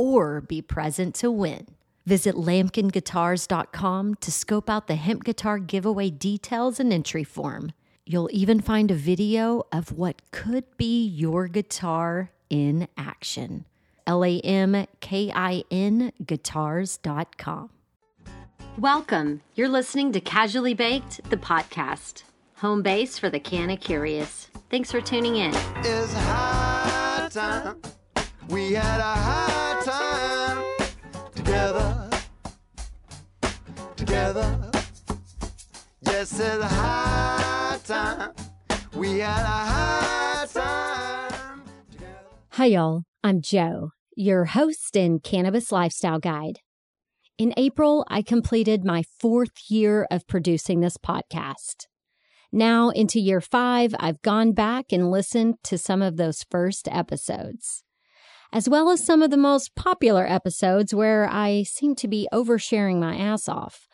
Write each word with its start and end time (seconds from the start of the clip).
or 0.00 0.40
be 0.40 0.62
present 0.62 1.14
to 1.16 1.30
win. 1.30 1.66
Visit 2.06 2.34
lamkinguitars.com 2.34 4.14
to 4.14 4.32
scope 4.32 4.70
out 4.70 4.86
the 4.86 4.94
hemp 4.94 5.24
guitar 5.24 5.58
giveaway 5.58 6.10
details 6.10 6.80
and 6.80 6.92
entry 6.92 7.24
form. 7.24 7.72
You'll 8.06 8.30
even 8.32 8.60
find 8.60 8.90
a 8.90 8.94
video 8.94 9.64
of 9.70 9.92
what 9.92 10.22
could 10.32 10.64
be 10.76 11.06
your 11.06 11.46
guitar 11.46 12.30
in 12.48 12.88
action. 12.96 13.66
L 14.06 14.24
A 14.24 14.40
M 14.40 14.86
K 15.00 15.30
I 15.32 15.62
N 15.70 16.12
guitars.com. 16.24 17.70
Welcome. 18.78 19.42
You're 19.54 19.68
listening 19.68 20.12
to 20.12 20.20
Casually 20.20 20.74
Baked, 20.74 21.28
the 21.28 21.36
podcast, 21.36 22.22
home 22.56 22.82
base 22.82 23.18
for 23.18 23.28
the 23.28 23.38
Canna 23.38 23.76
Curious. 23.76 24.48
Thanks 24.70 24.90
for 24.90 25.00
tuning 25.00 25.36
in. 25.36 25.52
It's 25.84 26.14
high 26.14 27.28
time. 27.30 27.76
We 28.48 28.72
had 28.72 29.00
a 29.00 29.02
high 29.02 29.69
Together. 34.10 34.70
Yes, 36.00 36.32
it's 36.32 36.40
a 36.40 36.66
high 36.66 37.78
time. 37.84 38.32
We 38.92 39.20
had 39.20 39.44
a 39.44 39.46
high 39.46 40.46
time. 40.52 41.62
Hi, 42.48 42.66
y'all. 42.66 43.04
I'm 43.22 43.40
Joe, 43.40 43.92
your 44.16 44.46
host 44.46 44.96
and 44.96 45.22
cannabis 45.22 45.70
lifestyle 45.70 46.18
guide. 46.18 46.58
In 47.38 47.54
April, 47.56 48.04
I 48.10 48.22
completed 48.22 48.84
my 48.84 49.04
fourth 49.20 49.70
year 49.70 50.08
of 50.10 50.26
producing 50.26 50.80
this 50.80 50.96
podcast. 50.96 51.86
Now, 52.50 52.88
into 52.88 53.20
year 53.20 53.40
five, 53.40 53.94
I've 54.00 54.22
gone 54.22 54.54
back 54.54 54.86
and 54.90 55.12
listened 55.12 55.54
to 55.62 55.78
some 55.78 56.02
of 56.02 56.16
those 56.16 56.44
first 56.50 56.88
episodes, 56.90 57.84
as 58.52 58.68
well 58.68 58.90
as 58.90 59.04
some 59.06 59.22
of 59.22 59.30
the 59.30 59.36
most 59.36 59.76
popular 59.76 60.26
episodes 60.26 60.92
where 60.92 61.28
I 61.30 61.62
seem 61.62 61.94
to 61.94 62.08
be 62.08 62.26
oversharing 62.32 62.98
my 62.98 63.16
ass 63.16 63.48
off. 63.48 63.86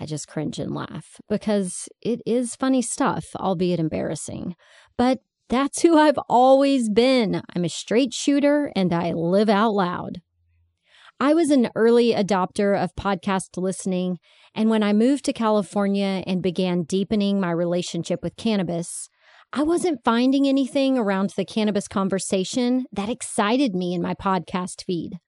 I 0.00 0.06
just 0.06 0.26
cringe 0.26 0.58
and 0.58 0.74
laugh 0.74 1.20
because 1.28 1.88
it 2.00 2.22
is 2.24 2.56
funny 2.56 2.80
stuff, 2.80 3.26
albeit 3.36 3.78
embarrassing. 3.78 4.56
But 4.96 5.18
that's 5.50 5.82
who 5.82 5.98
I've 5.98 6.18
always 6.28 6.88
been. 6.88 7.42
I'm 7.54 7.64
a 7.64 7.68
straight 7.68 8.14
shooter 8.14 8.72
and 8.74 8.94
I 8.94 9.12
live 9.12 9.50
out 9.50 9.74
loud. 9.74 10.22
I 11.22 11.34
was 11.34 11.50
an 11.50 11.68
early 11.74 12.14
adopter 12.14 12.82
of 12.82 12.96
podcast 12.96 13.58
listening, 13.58 14.18
and 14.54 14.70
when 14.70 14.82
I 14.82 14.94
moved 14.94 15.26
to 15.26 15.34
California 15.34 16.24
and 16.26 16.42
began 16.42 16.84
deepening 16.84 17.38
my 17.38 17.50
relationship 17.50 18.22
with 18.22 18.36
cannabis, 18.36 19.10
I 19.52 19.64
wasn't 19.64 20.02
finding 20.02 20.48
anything 20.48 20.96
around 20.96 21.34
the 21.36 21.44
cannabis 21.44 21.88
conversation 21.88 22.86
that 22.90 23.10
excited 23.10 23.74
me 23.74 23.92
in 23.92 24.00
my 24.00 24.14
podcast 24.14 24.84
feed. 24.86 25.18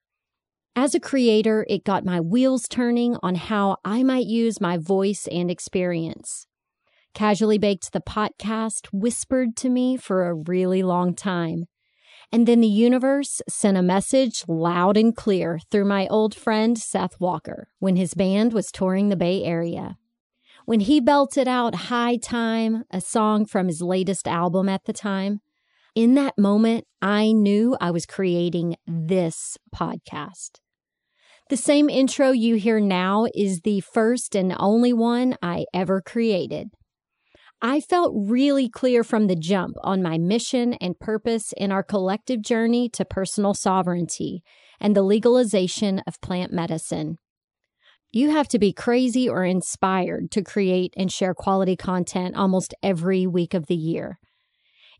As 0.74 0.94
a 0.94 1.00
creator, 1.00 1.66
it 1.68 1.84
got 1.84 2.04
my 2.04 2.18
wheels 2.18 2.66
turning 2.66 3.18
on 3.22 3.34
how 3.34 3.76
I 3.84 4.02
might 4.02 4.26
use 4.26 4.58
my 4.58 4.78
voice 4.78 5.28
and 5.30 5.50
experience. 5.50 6.46
Casually 7.12 7.58
Baked 7.58 7.92
the 7.92 8.00
podcast 8.00 8.86
whispered 8.90 9.54
to 9.56 9.68
me 9.68 9.98
for 9.98 10.26
a 10.26 10.34
really 10.34 10.82
long 10.82 11.14
time. 11.14 11.66
And 12.32 12.48
then 12.48 12.62
the 12.62 12.68
universe 12.68 13.42
sent 13.50 13.76
a 13.76 13.82
message 13.82 14.44
loud 14.48 14.96
and 14.96 15.14
clear 15.14 15.60
through 15.70 15.84
my 15.84 16.06
old 16.06 16.34
friend 16.34 16.78
Seth 16.78 17.20
Walker 17.20 17.68
when 17.78 17.96
his 17.96 18.14
band 18.14 18.54
was 18.54 18.72
touring 18.72 19.10
the 19.10 19.16
Bay 19.16 19.44
Area. 19.44 19.98
When 20.64 20.80
he 20.80 21.00
belted 21.00 21.46
out 21.46 21.74
High 21.74 22.16
Time, 22.16 22.84
a 22.90 23.02
song 23.02 23.44
from 23.44 23.66
his 23.66 23.82
latest 23.82 24.26
album 24.26 24.70
at 24.70 24.86
the 24.86 24.94
time, 24.94 25.42
in 25.94 26.14
that 26.14 26.38
moment, 26.38 26.84
I 27.00 27.32
knew 27.32 27.76
I 27.80 27.90
was 27.90 28.06
creating 28.06 28.76
this 28.86 29.58
podcast. 29.74 30.60
The 31.50 31.56
same 31.56 31.90
intro 31.90 32.30
you 32.30 32.54
hear 32.54 32.80
now 32.80 33.26
is 33.34 33.60
the 33.60 33.80
first 33.80 34.34
and 34.34 34.54
only 34.58 34.92
one 34.92 35.36
I 35.42 35.66
ever 35.74 36.00
created. 36.00 36.68
I 37.60 37.80
felt 37.80 38.12
really 38.16 38.68
clear 38.68 39.04
from 39.04 39.26
the 39.26 39.36
jump 39.36 39.76
on 39.84 40.02
my 40.02 40.18
mission 40.18 40.74
and 40.74 40.98
purpose 40.98 41.52
in 41.56 41.70
our 41.70 41.82
collective 41.82 42.42
journey 42.42 42.88
to 42.90 43.04
personal 43.04 43.54
sovereignty 43.54 44.42
and 44.80 44.96
the 44.96 45.02
legalization 45.02 46.00
of 46.06 46.20
plant 46.20 46.52
medicine. 46.52 47.18
You 48.10 48.30
have 48.30 48.48
to 48.48 48.58
be 48.58 48.72
crazy 48.72 49.28
or 49.28 49.44
inspired 49.44 50.30
to 50.32 50.42
create 50.42 50.92
and 50.96 51.12
share 51.12 51.34
quality 51.34 51.76
content 51.76 52.34
almost 52.34 52.74
every 52.82 53.26
week 53.26 53.54
of 53.54 53.66
the 53.66 53.76
year. 53.76 54.18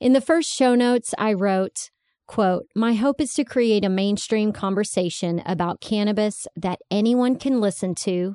In 0.03 0.15
the 0.15 0.21
first 0.21 0.53
show 0.53 0.75
notes, 0.75 1.15
I 1.17 1.33
wrote, 1.33 1.91
quote, 2.27 2.67
My 2.75 2.95
hope 2.95 3.21
is 3.21 3.35
to 3.35 3.45
create 3.45 3.85
a 3.85 3.89
mainstream 3.89 4.51
conversation 4.53 5.41
about 5.47 5.81
cannabis 5.81 6.49
that 6.57 6.81
anyone 6.91 7.37
can 7.37 7.61
listen 7.61 7.95
to, 8.01 8.35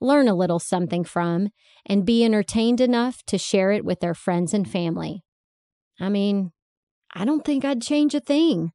learn 0.00 0.28
a 0.28 0.36
little 0.36 0.60
something 0.60 1.02
from, 1.02 1.48
and 1.84 2.06
be 2.06 2.24
entertained 2.24 2.80
enough 2.80 3.24
to 3.26 3.36
share 3.36 3.72
it 3.72 3.84
with 3.84 3.98
their 3.98 4.14
friends 4.14 4.54
and 4.54 4.70
family. 4.70 5.24
I 5.98 6.08
mean, 6.08 6.52
I 7.12 7.24
don't 7.24 7.44
think 7.44 7.64
I'd 7.64 7.82
change 7.82 8.14
a 8.14 8.20
thing. 8.20 8.70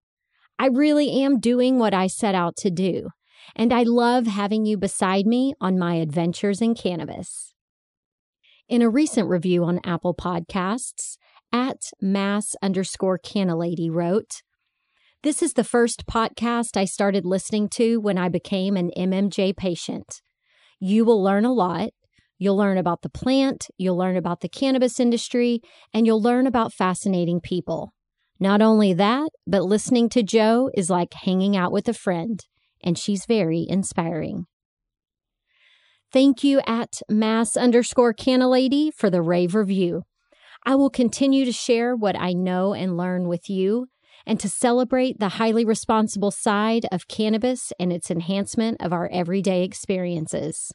I 0.60 0.66
really 0.66 1.24
am 1.24 1.40
doing 1.40 1.80
what 1.80 1.94
I 1.94 2.08
set 2.08 2.36
out 2.36 2.58
to 2.58 2.70
do, 2.70 3.12
and 3.56 3.72
I 3.72 3.84
love 3.84 4.28
having 4.28 4.66
you 4.66 4.76
beside 4.76 5.26
me 5.26 5.54
on 5.62 5.80
my 5.80 5.96
adventures 5.96 6.62
in 6.62 6.76
cannabis. 6.76 7.54
In 8.68 8.82
a 8.82 8.90
recent 8.90 9.30
review 9.30 9.64
on 9.64 9.80
Apple 9.86 10.14
Podcasts, 10.14 11.13
at 11.54 11.92
mass 12.02 12.56
underscore 12.62 13.20
cannalady 13.20 13.90
wrote, 13.90 14.42
This 15.22 15.44
is 15.44 15.54
the 15.54 15.64
first 15.64 16.08
podcast 16.08 16.76
I 16.76 16.86
started 16.86 17.26
listening 17.26 17.70
to 17.70 18.02
when 18.02 18.18
I 18.18 18.28
became 18.28 18.76
an 18.76 18.92
MMJ 18.98 19.56
patient. 19.56 20.22
You 20.80 21.06
will 21.06 21.24
learn 21.24 21.46
a 21.46 21.54
lot. 21.54 21.92
You'll 22.40 22.58
learn 22.58 22.78
about 22.78 23.04
the 23.04 23.10
plant, 23.10 23.68
you'll 23.78 23.96
learn 23.96 24.18
about 24.18 24.42
the 24.42 24.50
cannabis 24.50 25.00
industry, 25.00 25.62
and 25.94 26.06
you'll 26.06 26.22
learn 26.22 26.46
about 26.48 26.74
fascinating 26.74 27.40
people. 27.40 27.94
Not 28.40 28.62
only 28.62 28.92
that, 28.94 29.30
but 29.48 29.64
listening 29.64 30.10
to 30.10 30.24
Joe 30.24 30.70
is 30.74 30.90
like 30.90 31.14
hanging 31.14 31.56
out 31.56 31.72
with 31.72 31.88
a 31.88 31.94
friend, 31.94 32.44
and 32.84 32.98
she's 32.98 33.26
very 33.26 33.66
inspiring. 33.70 34.48
Thank 36.12 36.44
you 36.44 36.60
at 36.68 37.02
mass 37.08 37.56
underscore 37.56 38.14
cannalady 38.14 38.94
for 38.94 39.10
the 39.10 39.22
rave 39.22 39.56
review. 39.56 40.04
I 40.66 40.76
will 40.76 40.90
continue 40.90 41.46
to 41.46 41.52
share 41.52 41.96
what 41.96 42.18
I 42.18 42.34
know 42.34 42.74
and 42.74 42.98
learn 42.98 43.28
with 43.28 43.50
you 43.50 43.88
and 44.26 44.40
to 44.40 44.50
celebrate 44.50 45.20
the 45.20 45.30
highly 45.30 45.66
responsible 45.66 46.32
side 46.32 46.86
of 46.92 47.08
cannabis 47.08 47.74
and 47.80 47.92
its 47.92 48.10
enhancement 48.10 48.82
of 48.82 48.94
our 48.94 49.10
everyday 49.12 49.64
experiences. 49.64 50.72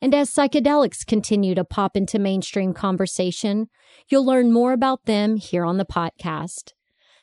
And 0.00 0.14
as 0.14 0.32
psychedelics 0.32 1.06
continue 1.06 1.54
to 1.54 1.64
pop 1.64 1.96
into 1.96 2.18
mainstream 2.18 2.72
conversation, 2.72 3.68
you'll 4.08 4.24
learn 4.24 4.52
more 4.52 4.72
about 4.72 5.04
them 5.04 5.36
here 5.36 5.64
on 5.64 5.78
the 5.78 5.84
podcast. 5.84 6.72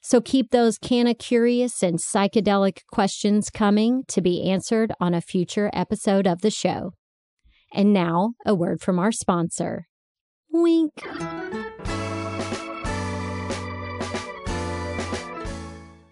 So 0.02 0.22
keep 0.22 0.52
those 0.52 0.78
canna 0.78 1.16
curious 1.16 1.82
and 1.82 2.00
psychedelic 2.00 2.82
questions 2.92 3.50
coming 3.50 4.04
to 4.08 4.22
be 4.22 4.50
answered 4.50 4.94
on 5.00 5.14
a 5.14 5.22
future 5.22 5.70
episode 5.74 6.28
of 6.28 6.42
the 6.42 6.52
show. 6.52 6.94
And 7.74 7.94
now, 7.94 8.34
a 8.46 8.56
word 8.56 8.80
from 8.80 9.00
our 9.00 9.12
sponsor. 9.12 9.88
Wink. 10.50 10.94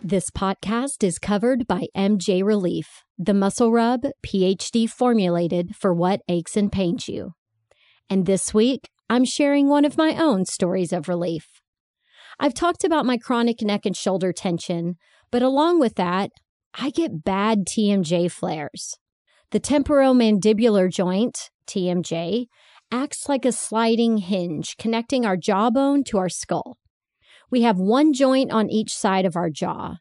This 0.07 0.29
podcast 0.29 1.03
is 1.03 1.17
covered 1.17 1.65
by 1.65 1.87
MJ 1.97 2.43
Relief, 2.43 3.01
the 3.17 3.33
muscle 3.33 3.71
rub 3.71 4.01
PhD 4.23 4.87
formulated 4.87 5.75
for 5.75 5.95
what 5.95 6.21
aches 6.29 6.55
and 6.55 6.71
pains 6.71 7.07
you. 7.07 7.31
And 8.07 8.27
this 8.27 8.53
week, 8.53 8.87
I'm 9.09 9.25
sharing 9.25 9.67
one 9.67 9.83
of 9.83 9.97
my 9.97 10.15
own 10.15 10.45
stories 10.45 10.93
of 10.93 11.09
relief. 11.09 11.47
I've 12.39 12.53
talked 12.53 12.83
about 12.83 13.07
my 13.07 13.17
chronic 13.17 13.63
neck 13.63 13.87
and 13.87 13.97
shoulder 13.97 14.31
tension, 14.31 14.97
but 15.31 15.41
along 15.41 15.79
with 15.79 15.95
that, 15.95 16.29
I 16.75 16.91
get 16.91 17.23
bad 17.23 17.65
TMJ 17.65 18.29
flares. 18.29 18.93
The 19.49 19.59
temporomandibular 19.59 20.91
joint, 20.91 21.49
TMJ, 21.65 22.45
acts 22.91 23.27
like 23.27 23.43
a 23.43 23.51
sliding 23.51 24.17
hinge 24.19 24.77
connecting 24.77 25.25
our 25.25 25.35
jawbone 25.35 26.03
to 26.03 26.19
our 26.19 26.29
skull. 26.29 26.77
We 27.51 27.61
have 27.61 27.77
one 27.77 28.13
joint 28.13 28.51
on 28.51 28.69
each 28.69 28.93
side 28.93 29.25
of 29.25 29.35
our 29.35 29.49
jaw. 29.49 29.95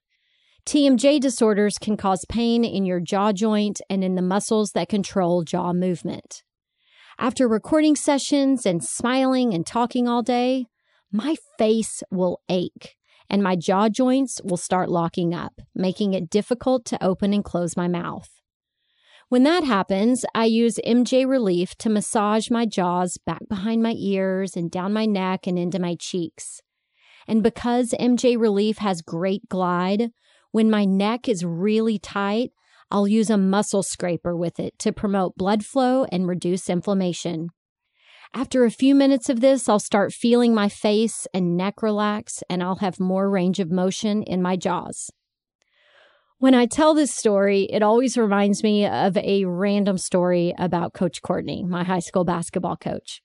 TMJ 0.66 1.20
disorders 1.20 1.76
can 1.78 1.96
cause 1.96 2.24
pain 2.28 2.64
in 2.64 2.86
your 2.86 3.00
jaw 3.00 3.32
joint 3.32 3.80
and 3.90 4.02
in 4.02 4.14
the 4.14 4.22
muscles 4.22 4.72
that 4.72 4.88
control 4.88 5.42
jaw 5.44 5.72
movement. 5.72 6.42
After 7.18 7.46
recording 7.46 7.96
sessions 7.96 8.64
and 8.64 8.82
smiling 8.82 9.52
and 9.52 9.66
talking 9.66 10.08
all 10.08 10.22
day, 10.22 10.66
my 11.12 11.36
face 11.58 12.02
will 12.10 12.40
ache 12.48 12.96
and 13.30 13.42
my 13.42 13.56
jaw 13.56 13.88
joints 13.88 14.40
will 14.44 14.56
start 14.56 14.88
locking 14.88 15.34
up, 15.34 15.60
making 15.74 16.14
it 16.14 16.30
difficult 16.30 16.84
to 16.86 17.02
open 17.02 17.32
and 17.32 17.44
close 17.44 17.76
my 17.76 17.88
mouth. 17.88 18.28
When 19.28 19.42
that 19.44 19.64
happens, 19.64 20.24
I 20.34 20.44
use 20.44 20.78
MJ 20.86 21.26
Relief 21.26 21.74
to 21.76 21.88
massage 21.88 22.50
my 22.50 22.66
jaws 22.66 23.18
back 23.24 23.40
behind 23.48 23.82
my 23.82 23.94
ears 23.96 24.56
and 24.56 24.70
down 24.70 24.92
my 24.92 25.06
neck 25.06 25.46
and 25.46 25.58
into 25.58 25.78
my 25.78 25.96
cheeks. 25.98 26.60
And 27.26 27.42
because 27.42 27.94
MJ 27.98 28.38
Relief 28.38 28.78
has 28.78 29.02
great 29.02 29.48
glide, 29.48 30.10
when 30.52 30.70
my 30.70 30.84
neck 30.84 31.28
is 31.28 31.44
really 31.44 31.98
tight, 31.98 32.50
I'll 32.90 33.08
use 33.08 33.30
a 33.30 33.38
muscle 33.38 33.82
scraper 33.82 34.36
with 34.36 34.60
it 34.60 34.78
to 34.80 34.92
promote 34.92 35.36
blood 35.36 35.64
flow 35.64 36.04
and 36.12 36.28
reduce 36.28 36.70
inflammation. 36.70 37.48
After 38.32 38.64
a 38.64 38.70
few 38.70 38.94
minutes 38.94 39.28
of 39.28 39.40
this, 39.40 39.68
I'll 39.68 39.78
start 39.78 40.12
feeling 40.12 40.54
my 40.54 40.68
face 40.68 41.26
and 41.32 41.56
neck 41.56 41.82
relax, 41.82 42.42
and 42.50 42.62
I'll 42.62 42.76
have 42.76 42.98
more 42.98 43.30
range 43.30 43.60
of 43.60 43.70
motion 43.70 44.22
in 44.24 44.42
my 44.42 44.56
jaws. 44.56 45.10
When 46.38 46.52
I 46.52 46.66
tell 46.66 46.94
this 46.94 47.14
story, 47.14 47.62
it 47.70 47.82
always 47.82 48.18
reminds 48.18 48.62
me 48.62 48.86
of 48.86 49.16
a 49.16 49.44
random 49.44 49.98
story 49.98 50.52
about 50.58 50.92
Coach 50.92 51.22
Courtney, 51.22 51.62
my 51.62 51.84
high 51.84 52.00
school 52.00 52.24
basketball 52.24 52.76
coach. 52.76 53.22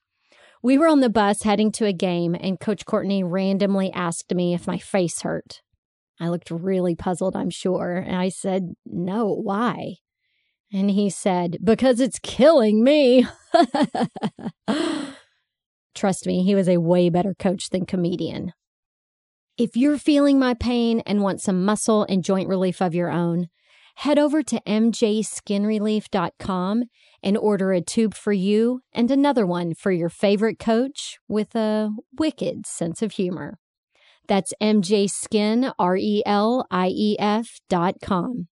We 0.61 0.77
were 0.77 0.87
on 0.87 0.99
the 0.99 1.09
bus 1.09 1.43
heading 1.43 1.71
to 1.73 1.85
a 1.85 1.93
game, 1.93 2.35
and 2.35 2.59
Coach 2.59 2.85
Courtney 2.85 3.23
randomly 3.23 3.91
asked 3.93 4.33
me 4.33 4.53
if 4.53 4.67
my 4.67 4.77
face 4.77 5.21
hurt. 5.21 5.61
I 6.19 6.27
looked 6.27 6.51
really 6.51 6.95
puzzled, 6.95 7.35
I'm 7.35 7.49
sure. 7.49 7.95
And 7.95 8.15
I 8.15 8.27
said, 8.27 8.73
No, 8.85 9.27
why? 9.33 9.95
And 10.73 10.91
he 10.91 11.09
said, 11.09 11.57
Because 11.63 12.01
it's 12.01 12.19
killing 12.19 12.83
me. 12.83 13.25
Trust 15.95 16.27
me, 16.27 16.43
he 16.43 16.55
was 16.55 16.67
a 16.67 16.77
way 16.77 17.09
better 17.09 17.33
coach 17.33 17.69
than 17.69 17.85
comedian. 17.85 18.51
If 19.57 19.77
you're 19.77 19.97
feeling 19.97 20.39
my 20.39 20.53
pain 20.53 21.01
and 21.05 21.21
want 21.21 21.41
some 21.41 21.63
muscle 21.65 22.05
and 22.09 22.23
joint 22.23 22.49
relief 22.49 22.81
of 22.81 22.93
your 22.93 23.09
own, 23.09 23.47
head 23.99 24.17
over 24.17 24.41
to 24.41 24.59
mjskinrelief.com 24.61 26.83
and 27.21 27.37
order 27.37 27.73
a 27.73 27.81
tube 27.81 28.13
for 28.13 28.31
you 28.31 28.79
and 28.93 29.11
another 29.11 29.45
one 29.45 29.73
for 29.73 29.91
your 29.91 30.07
favorite 30.07 30.57
coach 30.57 31.17
with 31.27 31.53
a 31.53 31.89
wicked 32.17 32.65
sense 32.65 33.01
of 33.01 33.11
humor. 33.11 33.59
That's 34.25 34.53
mjskin, 34.61 35.73
R-E-L-I-E-F 35.77 37.59
dot 37.69 37.95
com. 38.01 38.47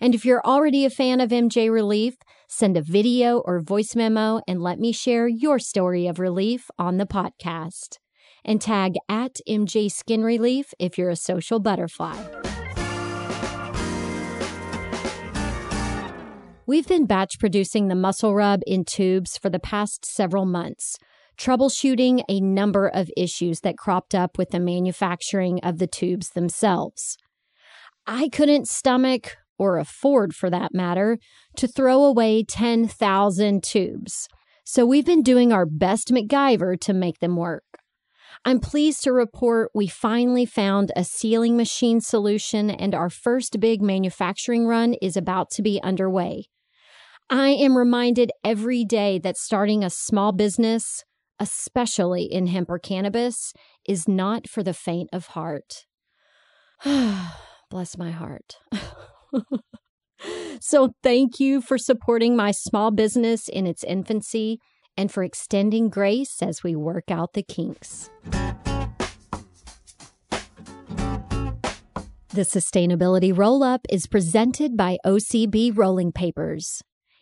And 0.00 0.14
if 0.14 0.24
you're 0.24 0.44
already 0.44 0.84
a 0.84 0.90
fan 0.90 1.20
of 1.20 1.30
MJ 1.30 1.70
Relief, 1.70 2.16
send 2.48 2.76
a 2.76 2.82
video 2.82 3.38
or 3.38 3.60
voice 3.60 3.94
memo 3.94 4.40
and 4.48 4.60
let 4.60 4.80
me 4.80 4.90
share 4.90 5.28
your 5.28 5.60
story 5.60 6.08
of 6.08 6.18
relief 6.18 6.68
on 6.78 6.96
the 6.96 7.06
podcast. 7.06 7.98
And 8.44 8.60
tag 8.60 8.96
at 9.08 9.36
MJ 9.48 9.88
Skin 9.88 10.24
Relief 10.24 10.74
if 10.80 10.98
you're 10.98 11.10
a 11.10 11.16
social 11.16 11.60
butterfly. 11.60 12.47
We've 16.68 16.86
been 16.86 17.06
batch 17.06 17.38
producing 17.38 17.88
the 17.88 17.94
muscle 17.94 18.34
rub 18.34 18.60
in 18.66 18.84
tubes 18.84 19.38
for 19.38 19.48
the 19.48 19.58
past 19.58 20.04
several 20.04 20.44
months 20.44 20.98
troubleshooting 21.38 22.22
a 22.28 22.42
number 22.42 22.88
of 22.88 23.08
issues 23.16 23.60
that 23.60 23.78
cropped 23.78 24.14
up 24.14 24.36
with 24.36 24.50
the 24.50 24.60
manufacturing 24.60 25.60
of 25.60 25.78
the 25.78 25.86
tubes 25.86 26.28
themselves. 26.28 27.16
I 28.06 28.28
couldn't 28.28 28.68
stomach, 28.68 29.38
or 29.56 29.78
afford 29.78 30.34
for 30.34 30.50
that 30.50 30.74
matter, 30.74 31.16
to 31.56 31.66
throw 31.66 32.04
away 32.04 32.44
10,000 32.44 33.62
tubes. 33.62 34.28
So 34.64 34.84
we've 34.84 35.06
been 35.06 35.22
doing 35.22 35.54
our 35.54 35.64
best 35.64 36.08
MacGyver 36.12 36.78
to 36.80 36.92
make 36.92 37.20
them 37.20 37.36
work. 37.36 37.64
I'm 38.44 38.60
pleased 38.60 39.04
to 39.04 39.12
report 39.14 39.70
we 39.74 39.86
finally 39.86 40.44
found 40.44 40.92
a 40.94 41.02
sealing 41.02 41.56
machine 41.56 42.02
solution 42.02 42.68
and 42.68 42.94
our 42.94 43.08
first 43.08 43.58
big 43.58 43.80
manufacturing 43.80 44.66
run 44.66 44.92
is 45.00 45.16
about 45.16 45.48
to 45.52 45.62
be 45.62 45.80
underway. 45.82 46.44
I 47.30 47.50
am 47.50 47.76
reminded 47.76 48.30
every 48.42 48.86
day 48.86 49.18
that 49.18 49.36
starting 49.36 49.84
a 49.84 49.90
small 49.90 50.32
business, 50.32 51.04
especially 51.38 52.22
in 52.24 52.46
hemp 52.46 52.70
or 52.70 52.78
cannabis, 52.78 53.52
is 53.86 54.08
not 54.08 54.48
for 54.48 54.62
the 54.62 54.72
faint 54.72 55.10
of 55.12 55.26
heart. 55.28 55.84
Bless 57.70 57.98
my 57.98 58.12
heart. 58.12 58.56
so, 60.60 60.94
thank 61.02 61.38
you 61.38 61.60
for 61.60 61.76
supporting 61.76 62.34
my 62.34 62.50
small 62.50 62.90
business 62.90 63.46
in 63.46 63.66
its 63.66 63.84
infancy 63.84 64.58
and 64.96 65.12
for 65.12 65.22
extending 65.22 65.90
grace 65.90 66.42
as 66.42 66.62
we 66.62 66.74
work 66.74 67.10
out 67.10 67.34
the 67.34 67.42
kinks. 67.42 68.08
The 72.30 72.44
Sustainability 72.44 73.36
Roll 73.36 73.62
Up 73.62 73.82
is 73.90 74.06
presented 74.06 74.78
by 74.78 74.96
OCB 75.04 75.76
Rolling 75.76 76.12
Papers. 76.12 76.80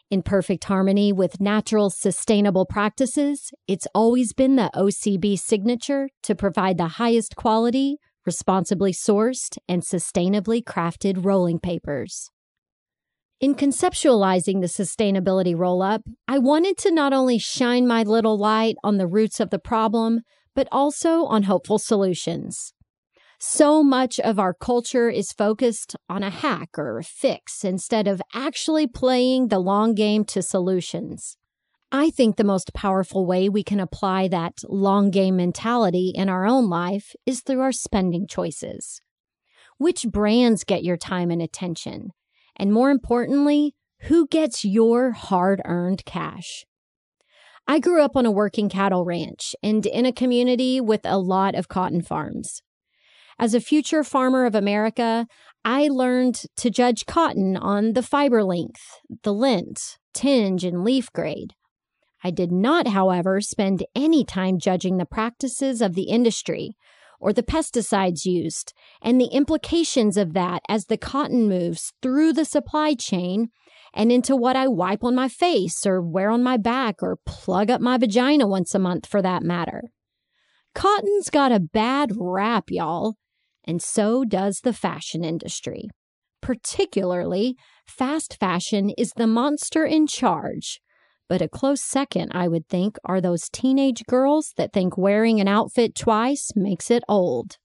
In 0.08 0.22
perfect 0.22 0.62
harmony 0.64 1.12
with 1.12 1.40
natural, 1.40 1.90
sustainable 1.90 2.64
practices, 2.64 3.50
it's 3.66 3.88
always 3.92 4.32
been 4.32 4.54
the 4.54 4.70
OCB 4.72 5.36
signature 5.36 6.08
to 6.22 6.36
provide 6.36 6.78
the 6.78 6.86
highest 6.86 7.34
quality, 7.34 7.98
responsibly 8.24 8.92
sourced, 8.92 9.58
and 9.68 9.82
sustainably 9.82 10.62
crafted 10.62 11.24
rolling 11.24 11.58
papers. 11.58 12.30
In 13.40 13.56
conceptualizing 13.56 14.60
the 14.60 14.68
sustainability 14.68 15.58
roll 15.58 15.82
up, 15.82 16.02
I 16.28 16.38
wanted 16.38 16.78
to 16.78 16.92
not 16.92 17.12
only 17.12 17.38
shine 17.38 17.84
my 17.84 18.04
little 18.04 18.38
light 18.38 18.76
on 18.84 18.98
the 18.98 19.08
roots 19.08 19.40
of 19.40 19.50
the 19.50 19.58
problem, 19.58 20.20
but 20.54 20.68
also 20.70 21.24
on 21.24 21.42
hopeful 21.42 21.78
solutions. 21.78 22.72
So 23.38 23.82
much 23.82 24.18
of 24.20 24.38
our 24.38 24.54
culture 24.54 25.10
is 25.10 25.32
focused 25.32 25.94
on 26.08 26.22
a 26.22 26.30
hack 26.30 26.70
or 26.78 26.98
a 26.98 27.04
fix 27.04 27.64
instead 27.64 28.08
of 28.08 28.22
actually 28.32 28.86
playing 28.86 29.48
the 29.48 29.58
long 29.58 29.94
game 29.94 30.24
to 30.26 30.40
solutions. 30.40 31.36
I 31.92 32.10
think 32.10 32.36
the 32.36 32.44
most 32.44 32.74
powerful 32.74 33.26
way 33.26 33.48
we 33.48 33.62
can 33.62 33.78
apply 33.78 34.28
that 34.28 34.54
long 34.68 35.10
game 35.10 35.36
mentality 35.36 36.12
in 36.14 36.28
our 36.28 36.46
own 36.46 36.68
life 36.68 37.14
is 37.26 37.42
through 37.42 37.60
our 37.60 37.72
spending 37.72 38.26
choices. 38.26 39.00
Which 39.78 40.06
brands 40.08 40.64
get 40.64 40.82
your 40.82 40.96
time 40.96 41.30
and 41.30 41.42
attention? 41.42 42.10
And 42.56 42.72
more 42.72 42.90
importantly, 42.90 43.74
who 44.00 44.26
gets 44.26 44.64
your 44.64 45.12
hard 45.12 45.60
earned 45.64 46.04
cash? 46.06 46.64
I 47.68 47.80
grew 47.80 48.02
up 48.02 48.16
on 48.16 48.26
a 48.26 48.30
working 48.30 48.68
cattle 48.68 49.04
ranch 49.04 49.54
and 49.62 49.84
in 49.84 50.06
a 50.06 50.12
community 50.12 50.80
with 50.80 51.02
a 51.04 51.18
lot 51.18 51.54
of 51.54 51.68
cotton 51.68 52.00
farms. 52.00 52.62
As 53.38 53.52
a 53.52 53.60
future 53.60 54.02
farmer 54.02 54.46
of 54.46 54.54
America, 54.54 55.26
I 55.64 55.88
learned 55.88 56.42
to 56.56 56.70
judge 56.70 57.04
cotton 57.04 57.56
on 57.56 57.92
the 57.92 58.02
fiber 58.02 58.42
length, 58.42 58.82
the 59.24 59.32
lint, 59.32 59.98
tinge, 60.14 60.64
and 60.64 60.82
leaf 60.82 61.12
grade. 61.12 61.52
I 62.24 62.30
did 62.30 62.50
not, 62.50 62.88
however, 62.88 63.40
spend 63.42 63.84
any 63.94 64.24
time 64.24 64.58
judging 64.58 64.96
the 64.96 65.04
practices 65.04 65.82
of 65.82 65.94
the 65.94 66.04
industry 66.04 66.76
or 67.20 67.32
the 67.32 67.42
pesticides 67.42 68.24
used 68.24 68.72
and 69.02 69.20
the 69.20 69.26
implications 69.26 70.16
of 70.16 70.32
that 70.32 70.62
as 70.68 70.86
the 70.86 70.96
cotton 70.96 71.46
moves 71.48 71.92
through 72.00 72.32
the 72.32 72.44
supply 72.44 72.94
chain 72.94 73.48
and 73.92 74.10
into 74.10 74.34
what 74.34 74.56
I 74.56 74.66
wipe 74.66 75.04
on 75.04 75.14
my 75.14 75.28
face 75.28 75.86
or 75.86 76.00
wear 76.00 76.30
on 76.30 76.42
my 76.42 76.56
back 76.56 77.02
or 77.02 77.18
plug 77.26 77.70
up 77.70 77.80
my 77.80 77.98
vagina 77.98 78.46
once 78.46 78.74
a 78.74 78.78
month 78.78 79.06
for 79.06 79.20
that 79.20 79.42
matter. 79.42 79.82
Cotton's 80.74 81.30
got 81.30 81.52
a 81.52 81.60
bad 81.60 82.12
rap, 82.16 82.64
y'all, 82.68 83.16
and 83.66 83.82
so 83.82 84.24
does 84.24 84.60
the 84.60 84.72
fashion 84.72 85.24
industry. 85.24 85.88
Particularly, 86.40 87.56
fast 87.86 88.36
fashion 88.38 88.90
is 88.90 89.12
the 89.16 89.26
monster 89.26 89.84
in 89.84 90.06
charge. 90.06 90.80
But 91.28 91.42
a 91.42 91.48
close 91.48 91.80
second, 91.80 92.30
I 92.34 92.46
would 92.46 92.68
think, 92.68 92.98
are 93.04 93.20
those 93.20 93.48
teenage 93.48 94.04
girls 94.08 94.52
that 94.56 94.72
think 94.72 94.96
wearing 94.96 95.40
an 95.40 95.48
outfit 95.48 95.94
twice 95.96 96.52
makes 96.54 96.90
it 96.90 97.02
old. 97.08 97.56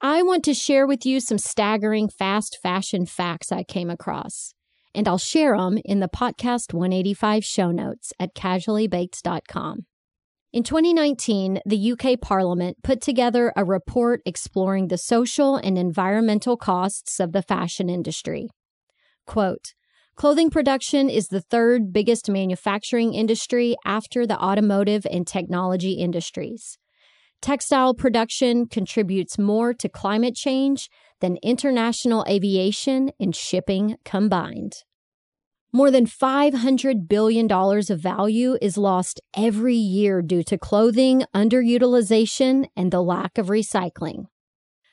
I 0.00 0.22
want 0.22 0.44
to 0.44 0.54
share 0.54 0.86
with 0.86 1.06
you 1.06 1.20
some 1.20 1.38
staggering 1.38 2.08
fast 2.08 2.58
fashion 2.62 3.06
facts 3.06 3.52
I 3.52 3.62
came 3.62 3.88
across, 3.88 4.52
and 4.94 5.06
I'll 5.06 5.16
share 5.16 5.56
them 5.56 5.78
in 5.84 6.00
the 6.00 6.08
podcast 6.08 6.74
185 6.74 7.44
show 7.44 7.70
notes 7.70 8.12
at 8.18 8.34
casuallybaked.com. 8.34 9.86
In 10.56 10.62
2019, 10.62 11.60
the 11.66 11.92
UK 11.92 12.18
Parliament 12.18 12.78
put 12.82 13.02
together 13.02 13.52
a 13.54 13.62
report 13.62 14.22
exploring 14.24 14.88
the 14.88 14.96
social 14.96 15.56
and 15.56 15.76
environmental 15.76 16.56
costs 16.56 17.20
of 17.20 17.32
the 17.32 17.42
fashion 17.42 17.90
industry. 17.90 18.48
Quote, 19.26 19.74
Clothing 20.14 20.48
production 20.48 21.10
is 21.10 21.28
the 21.28 21.42
third 21.42 21.92
biggest 21.92 22.30
manufacturing 22.30 23.12
industry 23.12 23.76
after 23.84 24.26
the 24.26 24.42
automotive 24.42 25.06
and 25.10 25.26
technology 25.26 25.92
industries. 25.92 26.78
Textile 27.42 27.92
production 27.92 28.66
contributes 28.66 29.38
more 29.38 29.74
to 29.74 29.90
climate 29.90 30.36
change 30.36 30.88
than 31.20 31.36
international 31.42 32.24
aviation 32.26 33.10
and 33.20 33.36
shipping 33.36 33.96
combined. 34.06 34.72
More 35.76 35.90
than 35.90 36.06
$500 36.06 37.06
billion 37.06 37.52
of 37.52 38.00
value 38.00 38.56
is 38.62 38.78
lost 38.78 39.20
every 39.36 39.74
year 39.74 40.22
due 40.22 40.42
to 40.44 40.56
clothing 40.56 41.24
underutilization 41.34 42.64
and 42.74 42.90
the 42.90 43.02
lack 43.02 43.36
of 43.36 43.48
recycling. 43.48 44.24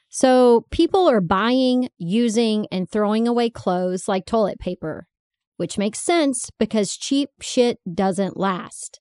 So 0.10 0.66
people 0.72 1.10
are 1.10 1.22
buying, 1.22 1.88
using, 1.98 2.68
and 2.70 2.90
throwing 2.92 3.30
away 3.30 3.50
clothes 3.50 4.10
like 4.10 4.26
toilet 4.26 4.60
paper, 4.60 5.08
which 5.56 5.78
makes 5.78 6.00
sense 6.00 6.50
because 6.60 6.98
cheap 6.98 7.30
shit 7.42 7.80
doesn't 7.90 8.36
last. 8.36 9.00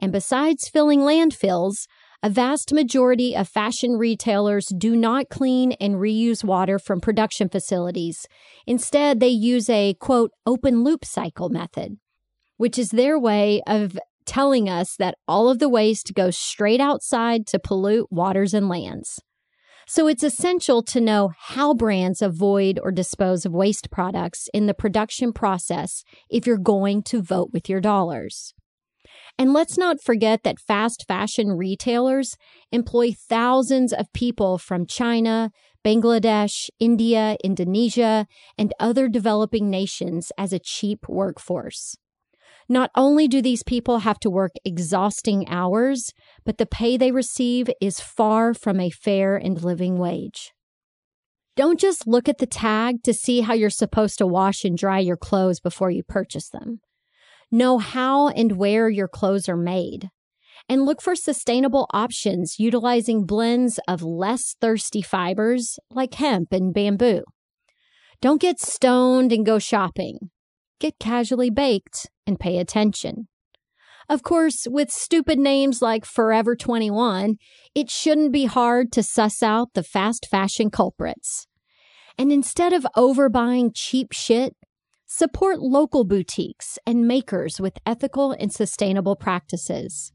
And 0.00 0.10
besides 0.10 0.68
filling 0.68 0.98
landfills, 0.98 1.86
a 2.22 2.28
vast 2.28 2.72
majority 2.72 3.34
of 3.34 3.48
fashion 3.48 3.92
retailers 3.92 4.66
do 4.66 4.94
not 4.94 5.30
clean 5.30 5.72
and 5.72 5.94
reuse 5.94 6.44
water 6.44 6.78
from 6.78 7.00
production 7.00 7.48
facilities. 7.48 8.26
Instead, 8.66 9.20
they 9.20 9.28
use 9.28 9.70
a 9.70 9.94
quote, 9.94 10.30
open 10.44 10.84
loop 10.84 11.04
cycle 11.04 11.48
method, 11.48 11.96
which 12.58 12.78
is 12.78 12.90
their 12.90 13.18
way 13.18 13.62
of 13.66 13.98
telling 14.26 14.68
us 14.68 14.96
that 14.96 15.14
all 15.26 15.48
of 15.48 15.58
the 15.60 15.68
waste 15.68 16.12
goes 16.14 16.38
straight 16.38 16.80
outside 16.80 17.46
to 17.46 17.58
pollute 17.58 18.08
waters 18.10 18.52
and 18.52 18.68
lands. 18.68 19.18
So 19.88 20.06
it's 20.06 20.22
essential 20.22 20.82
to 20.84 21.00
know 21.00 21.32
how 21.36 21.74
brands 21.74 22.22
avoid 22.22 22.78
or 22.80 22.92
dispose 22.92 23.44
of 23.44 23.52
waste 23.52 23.90
products 23.90 24.48
in 24.52 24.66
the 24.66 24.74
production 24.74 25.32
process 25.32 26.04
if 26.28 26.46
you're 26.46 26.58
going 26.58 27.02
to 27.04 27.22
vote 27.22 27.50
with 27.52 27.68
your 27.68 27.80
dollars. 27.80 28.54
And 29.40 29.54
let's 29.54 29.78
not 29.78 30.02
forget 30.02 30.42
that 30.42 30.60
fast 30.60 31.06
fashion 31.08 31.52
retailers 31.52 32.36
employ 32.72 33.12
thousands 33.12 33.90
of 33.90 34.12
people 34.12 34.58
from 34.58 34.84
China, 34.84 35.50
Bangladesh, 35.82 36.68
India, 36.78 37.38
Indonesia, 37.42 38.26
and 38.58 38.74
other 38.78 39.08
developing 39.08 39.70
nations 39.70 40.30
as 40.36 40.52
a 40.52 40.58
cheap 40.58 41.08
workforce. 41.08 41.96
Not 42.68 42.90
only 42.94 43.28
do 43.28 43.40
these 43.40 43.62
people 43.62 44.00
have 44.00 44.20
to 44.20 44.28
work 44.28 44.52
exhausting 44.62 45.48
hours, 45.48 46.12
but 46.44 46.58
the 46.58 46.66
pay 46.66 46.98
they 46.98 47.10
receive 47.10 47.70
is 47.80 47.98
far 47.98 48.52
from 48.52 48.78
a 48.78 48.90
fair 48.90 49.38
and 49.38 49.64
living 49.64 49.96
wage. 49.96 50.52
Don't 51.56 51.80
just 51.80 52.06
look 52.06 52.28
at 52.28 52.36
the 52.36 52.46
tag 52.46 53.02
to 53.04 53.14
see 53.14 53.40
how 53.40 53.54
you're 53.54 53.70
supposed 53.70 54.18
to 54.18 54.26
wash 54.26 54.66
and 54.66 54.76
dry 54.76 54.98
your 54.98 55.16
clothes 55.16 55.60
before 55.60 55.90
you 55.90 56.02
purchase 56.02 56.50
them. 56.50 56.80
Know 57.50 57.78
how 57.78 58.28
and 58.28 58.52
where 58.52 58.88
your 58.88 59.08
clothes 59.08 59.48
are 59.48 59.56
made. 59.56 60.08
And 60.68 60.84
look 60.84 61.02
for 61.02 61.16
sustainable 61.16 61.88
options 61.92 62.60
utilizing 62.60 63.26
blends 63.26 63.80
of 63.88 64.02
less 64.02 64.54
thirsty 64.60 65.02
fibers 65.02 65.78
like 65.90 66.14
hemp 66.14 66.52
and 66.52 66.72
bamboo. 66.72 67.22
Don't 68.20 68.40
get 68.40 68.60
stoned 68.60 69.32
and 69.32 69.44
go 69.44 69.58
shopping. 69.58 70.30
Get 70.78 70.98
casually 70.98 71.50
baked 71.50 72.08
and 72.26 72.38
pay 72.38 72.58
attention. 72.58 73.28
Of 74.08 74.22
course, 74.22 74.66
with 74.68 74.90
stupid 74.90 75.38
names 75.38 75.80
like 75.80 76.04
Forever 76.04 76.56
21, 76.56 77.36
it 77.74 77.90
shouldn't 77.90 78.32
be 78.32 78.46
hard 78.46 78.92
to 78.92 79.02
suss 79.02 79.42
out 79.42 79.68
the 79.74 79.82
fast 79.82 80.26
fashion 80.30 80.68
culprits. 80.68 81.46
And 82.18 82.32
instead 82.32 82.72
of 82.72 82.86
overbuying 82.96 83.70
cheap 83.74 84.12
shit, 84.12 84.54
Support 85.12 85.58
local 85.58 86.04
boutiques 86.04 86.78
and 86.86 87.08
makers 87.08 87.60
with 87.60 87.80
ethical 87.84 88.30
and 88.30 88.52
sustainable 88.52 89.16
practices. 89.16 90.12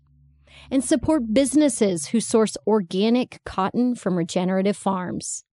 And 0.71 0.85
support 0.85 1.33
businesses 1.33 2.07
who 2.07 2.21
source 2.21 2.55
organic 2.65 3.41
cotton 3.43 3.95
from 3.95 4.17
regenerative 4.17 4.77
farms. 4.77 5.43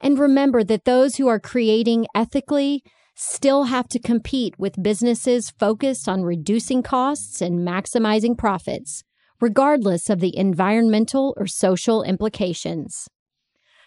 And 0.00 0.18
remember 0.18 0.64
that 0.64 0.86
those 0.86 1.16
who 1.16 1.28
are 1.28 1.38
creating 1.38 2.06
ethically 2.14 2.82
still 3.14 3.64
have 3.64 3.88
to 3.88 3.98
compete 3.98 4.58
with 4.58 4.82
businesses 4.82 5.50
focused 5.50 6.08
on 6.08 6.22
reducing 6.22 6.82
costs 6.82 7.42
and 7.42 7.58
maximizing 7.58 8.38
profits, 8.38 9.04
regardless 9.38 10.08
of 10.08 10.20
the 10.20 10.34
environmental 10.34 11.34
or 11.36 11.46
social 11.46 12.02
implications. 12.02 13.06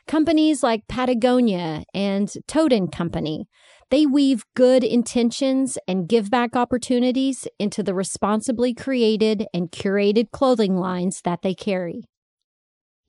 Companies 0.08 0.62
like 0.62 0.88
Patagonia 0.88 1.84
and 1.92 2.32
Toad 2.48 2.92
Company 2.92 3.48
they 3.92 4.06
weave 4.06 4.44
good 4.56 4.84
intentions 4.84 5.78
and 5.88 6.10
give 6.10 6.30
back 6.30 6.56
opportunities 6.56 7.48
into 7.60 7.84
the 7.84 7.94
responsibly 7.94 8.74
created 8.74 9.46
and 9.54 9.72
curated 9.72 10.32
clothing 10.32 10.76
lines 10.76 11.22
that 11.24 11.42
they 11.44 11.54
carry. 11.54 12.04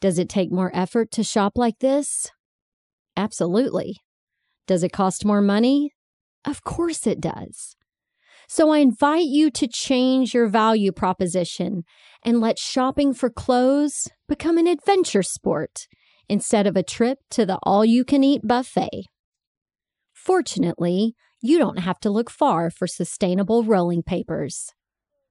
Does 0.01 0.19
it 0.19 0.29
take 0.29 0.53
more 0.53 0.71
effort 0.75 1.11
to 1.13 1.25
shop 1.25 1.53
like 1.57 1.79
this? 1.79 2.31
Absolutely. 3.17 3.97
Does 4.67 4.83
it 4.83 4.93
cost 4.93 5.25
more 5.25 5.41
money? 5.41 5.93
Of 6.45 6.63
course 6.63 7.07
it 7.07 7.21
does. 7.21 7.77
So 8.49 8.71
I 8.71 8.79
invite 8.79 9.27
you 9.27 9.51
to 9.53 9.67
change 9.67 10.35
your 10.35 10.47
value 10.47 10.93
proposition 10.93 11.83
and 12.23 12.41
let 12.41 12.59
shopping 12.59 13.13
for 13.15 13.31
clothes 13.31 14.09
become 14.29 14.59
an 14.59 14.67
adventure 14.67 15.23
sport 15.23 15.89
instead 16.29 16.67
of 16.67 16.77
a 16.77 16.83
trip 16.83 17.19
to 17.31 17.47
the 17.47 17.59
all 17.63 17.85
you 17.85 18.05
can 18.05 18.23
eat 18.23 18.43
buffet. 18.45 19.07
Fortunately, 20.27 21.15
you 21.41 21.57
don't 21.57 21.79
have 21.79 22.01
to 22.01 22.11
look 22.11 22.31
far 22.31 22.69
for 22.69 22.89
sustainable 22.89 23.63
rolling 23.63 24.03
papers. 24.03 24.73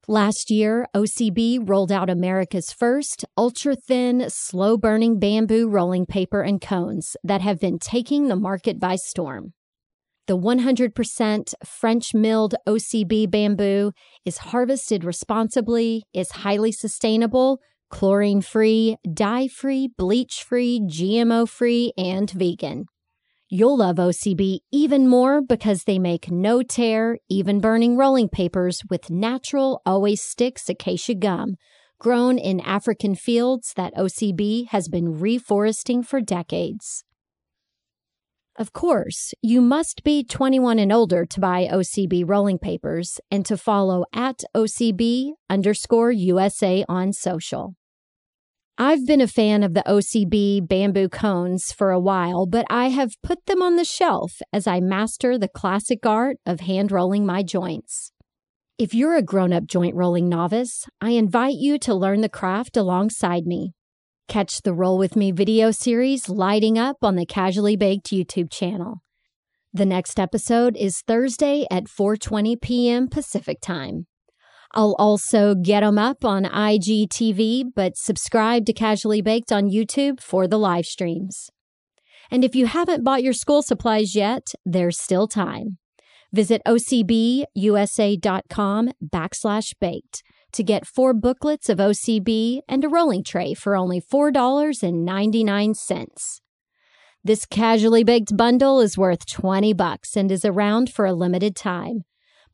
Last 0.07 0.49
year, 0.49 0.87
OCB 0.95 1.67
rolled 1.67 1.91
out 1.91 2.09
America's 2.09 2.71
first 2.71 3.25
ultra 3.37 3.75
thin, 3.75 4.23
slow 4.29 4.77
burning 4.77 5.19
bamboo 5.19 5.67
rolling 5.67 6.05
paper 6.05 6.43
and 6.43 6.61
cones 6.61 7.17
that 7.25 7.41
have 7.41 7.59
been 7.59 7.77
taking 7.77 8.29
the 8.29 8.37
market 8.37 8.79
by 8.79 8.95
storm. 8.95 9.51
The 10.27 10.37
100% 10.37 11.53
French 11.65 12.13
milled 12.13 12.55
OCB 12.65 13.29
bamboo 13.29 13.91
is 14.23 14.37
harvested 14.37 15.03
responsibly, 15.03 16.03
is 16.13 16.31
highly 16.31 16.71
sustainable, 16.71 17.59
chlorine 17.89 18.39
free, 18.39 18.95
dye 19.13 19.49
free, 19.49 19.89
bleach 19.97 20.45
free, 20.47 20.79
GMO 20.79 21.49
free, 21.49 21.91
and 21.97 22.31
vegan. 22.31 22.85
You'll 23.49 23.77
love 23.77 23.97
OCB 23.97 24.59
even 24.71 25.07
more 25.07 25.41
because 25.41 25.83
they 25.83 25.99
make 25.99 26.31
no 26.31 26.63
tear, 26.63 27.19
even 27.29 27.59
burning 27.59 27.95
rolling 27.95 28.27
papers 28.27 28.81
with 28.89 29.11
natural 29.11 29.81
always 29.85 30.21
sticks 30.21 30.67
acacia 30.67 31.13
gum 31.13 31.55
grown 31.99 32.37
in 32.37 32.59
African 32.59 33.15
fields 33.15 33.73
that 33.75 33.93
OCB 33.95 34.67
has 34.69 34.87
been 34.87 35.13
reforesting 35.13 36.05
for 36.05 36.21
decades. 36.21 37.03
Of 38.57 38.73
course, 38.73 39.33
you 39.41 39.61
must 39.61 40.03
be 40.03 40.23
21 40.23 40.79
and 40.79 40.91
older 40.91 41.25
to 41.25 41.39
buy 41.39 41.67
OCB 41.71 42.23
rolling 42.27 42.57
papers 42.57 43.19
and 43.29 43.45
to 43.45 43.57
follow 43.57 44.05
at 44.13 44.43
OCB 44.55 45.31
underscore 45.49 46.11
USA 46.11 46.85
on 46.87 47.11
social. 47.11 47.75
I've 48.77 49.05
been 49.07 49.21
a 49.21 49.27
fan 49.27 49.63
of 49.63 49.73
the 49.73 49.83
OCB 49.87 50.67
bamboo 50.67 51.07
cones 51.07 51.71
for 51.71 51.91
a 51.91 51.99
while, 51.99 52.45
but 52.45 52.65
I 52.69 52.89
have 52.89 53.13
put 53.23 53.45
them 53.45 53.61
on 53.61 53.77
the 53.77 53.85
shelf 53.85 54.41
as 54.51 54.67
I 54.67 54.81
master 54.81 55.37
the 55.37 55.47
classic 55.47 56.05
art 56.05 56.39
of 56.45 56.59
hand 56.59 56.91
rolling 56.91 57.25
my 57.25 57.41
joints. 57.41 58.11
If 58.77 58.93
you're 58.93 59.15
a 59.15 59.21
grown 59.21 59.53
up 59.53 59.65
joint 59.65 59.95
rolling 59.95 60.27
novice, 60.27 60.85
I 60.99 61.11
invite 61.11 61.55
you 61.55 61.79
to 61.79 61.93
learn 61.93 62.19
the 62.19 62.27
craft 62.27 62.75
alongside 62.75 63.45
me. 63.45 63.71
Catch 64.27 64.63
the 64.63 64.73
Roll 64.73 64.97
With 64.97 65.15
Me 65.15 65.31
video 65.31 65.71
series 65.71 66.27
lighting 66.27 66.77
up 66.77 66.97
on 67.01 67.15
the 67.15 67.25
Casually 67.25 67.77
Baked 67.77 68.07
YouTube 68.07 68.51
channel. 68.51 68.95
The 69.71 69.85
next 69.85 70.19
episode 70.19 70.75
is 70.75 71.01
Thursday 71.07 71.65
at 71.71 71.85
4:20 71.85 72.59
p.m. 72.59 73.07
Pacific 73.07 73.61
Time. 73.61 74.07
I'll 74.75 74.95
also 74.99 75.55
get 75.55 75.79
them 75.79 75.97
up 75.97 76.25
on 76.25 76.43
IGTV, 76.43 77.71
but 77.73 77.95
subscribe 77.95 78.65
to 78.65 78.73
Casually 78.73 79.21
Baked 79.21 79.51
on 79.51 79.69
YouTube 79.69 80.19
for 80.19 80.47
the 80.47 80.59
live 80.59 80.85
streams. 80.85 81.49
And 82.29 82.43
if 82.43 82.55
you 82.55 82.65
haven't 82.65 83.03
bought 83.03 83.23
your 83.23 83.33
school 83.33 83.61
supplies 83.61 84.15
yet, 84.15 84.47
there's 84.65 84.99
still 84.99 85.27
time. 85.27 85.77
Visit 86.33 86.61
ocbusa.com 86.67 88.89
backslash 89.01 89.73
baked 89.79 90.23
to 90.51 90.63
get 90.63 90.85
four 90.85 91.13
booklets 91.13 91.69
of 91.69 91.77
OCB 91.77 92.59
and 92.67 92.83
a 92.83 92.89
rolling 92.89 93.23
tray 93.23 93.53
for 93.53 93.77
only 93.77 94.01
$4.99. 94.01 96.39
This 97.23 97.45
casually 97.45 98.03
baked 98.03 98.35
bundle 98.35 98.81
is 98.81 98.97
worth 98.97 99.25
20 99.25 99.71
bucks 99.73 100.17
and 100.17 100.31
is 100.31 100.43
around 100.43 100.91
for 100.91 101.05
a 101.05 101.13
limited 101.13 101.55
time. 101.55 102.03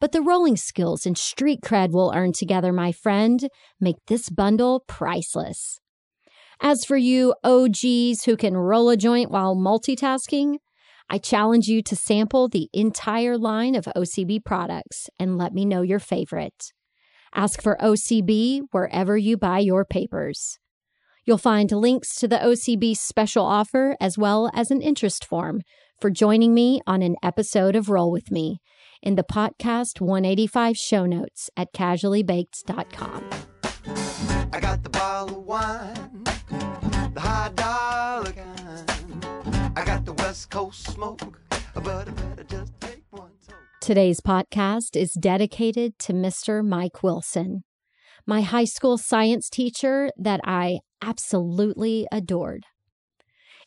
But 0.01 0.13
the 0.13 0.23
rolling 0.23 0.57
skills 0.57 1.05
and 1.05 1.15
street 1.15 1.59
cred 1.63 1.91
we'll 1.91 2.11
earn 2.15 2.33
together, 2.33 2.73
my 2.73 2.91
friend, 2.91 3.47
make 3.79 3.97
this 4.07 4.31
bundle 4.31 4.83
priceless. 4.87 5.79
As 6.59 6.83
for 6.83 6.97
you 6.97 7.35
OGs 7.43 8.23
who 8.25 8.35
can 8.35 8.57
roll 8.57 8.89
a 8.89 8.97
joint 8.97 9.29
while 9.29 9.55
multitasking, 9.55 10.55
I 11.07 11.19
challenge 11.19 11.67
you 11.67 11.83
to 11.83 11.95
sample 11.95 12.49
the 12.49 12.67
entire 12.73 13.37
line 13.37 13.75
of 13.75 13.85
OCB 13.95 14.43
products 14.43 15.07
and 15.19 15.37
let 15.37 15.53
me 15.53 15.65
know 15.65 15.83
your 15.83 15.99
favorite. 15.99 16.71
Ask 17.35 17.61
for 17.61 17.77
OCB 17.79 18.61
wherever 18.71 19.17
you 19.17 19.37
buy 19.37 19.59
your 19.59 19.85
papers. 19.85 20.57
You'll 21.25 21.37
find 21.37 21.71
links 21.71 22.15
to 22.15 22.27
the 22.27 22.37
OCB 22.37 22.97
special 22.97 23.45
offer 23.45 23.95
as 24.01 24.17
well 24.17 24.49
as 24.55 24.71
an 24.71 24.81
interest 24.81 25.25
form 25.25 25.61
for 25.99 26.09
joining 26.09 26.55
me 26.55 26.81
on 26.87 27.03
an 27.03 27.17
episode 27.21 27.75
of 27.75 27.89
Roll 27.89 28.11
With 28.11 28.31
Me 28.31 28.59
in 29.01 29.15
the 29.15 29.23
podcast 29.23 29.99
185 29.99 30.77
show 30.77 31.05
notes 31.05 31.49
at 31.57 31.73
casuallybaked.com. 31.73 33.29
I 34.53 34.59
got 34.59 34.83
the 34.83 34.89
bottle 34.89 35.39
of 35.39 35.43
wine, 35.45 36.23
the 37.13 37.19
high 37.19 37.51
dollar 37.55 38.31
kind. 38.31 39.71
I 39.75 39.83
got 39.85 40.05
the 40.05 40.13
West 40.13 40.49
Coast 40.49 40.83
smoke, 40.83 41.39
but 41.73 42.07
I 42.07 42.11
better 42.11 42.43
just 42.43 42.79
take 42.79 43.03
one 43.09 43.31
toke. 43.47 43.57
Today's 43.81 44.19
podcast 44.19 44.95
is 44.95 45.13
dedicated 45.13 45.97
to 45.99 46.13
Mr. 46.13 46.63
Mike 46.63 47.01
Wilson, 47.01 47.63
my 48.27 48.41
high 48.41 48.65
school 48.65 48.97
science 48.97 49.49
teacher 49.49 50.11
that 50.17 50.41
I 50.43 50.79
absolutely 51.01 52.07
adored. 52.11 52.65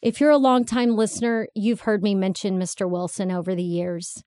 If 0.00 0.20
you're 0.20 0.30
a 0.30 0.36
longtime 0.36 0.96
listener, 0.96 1.48
you've 1.54 1.80
heard 1.80 2.02
me 2.02 2.14
mention 2.14 2.58
Mr. 2.58 2.88
Wilson 2.88 3.32
over 3.32 3.54
the 3.54 3.64
years. 3.64 4.22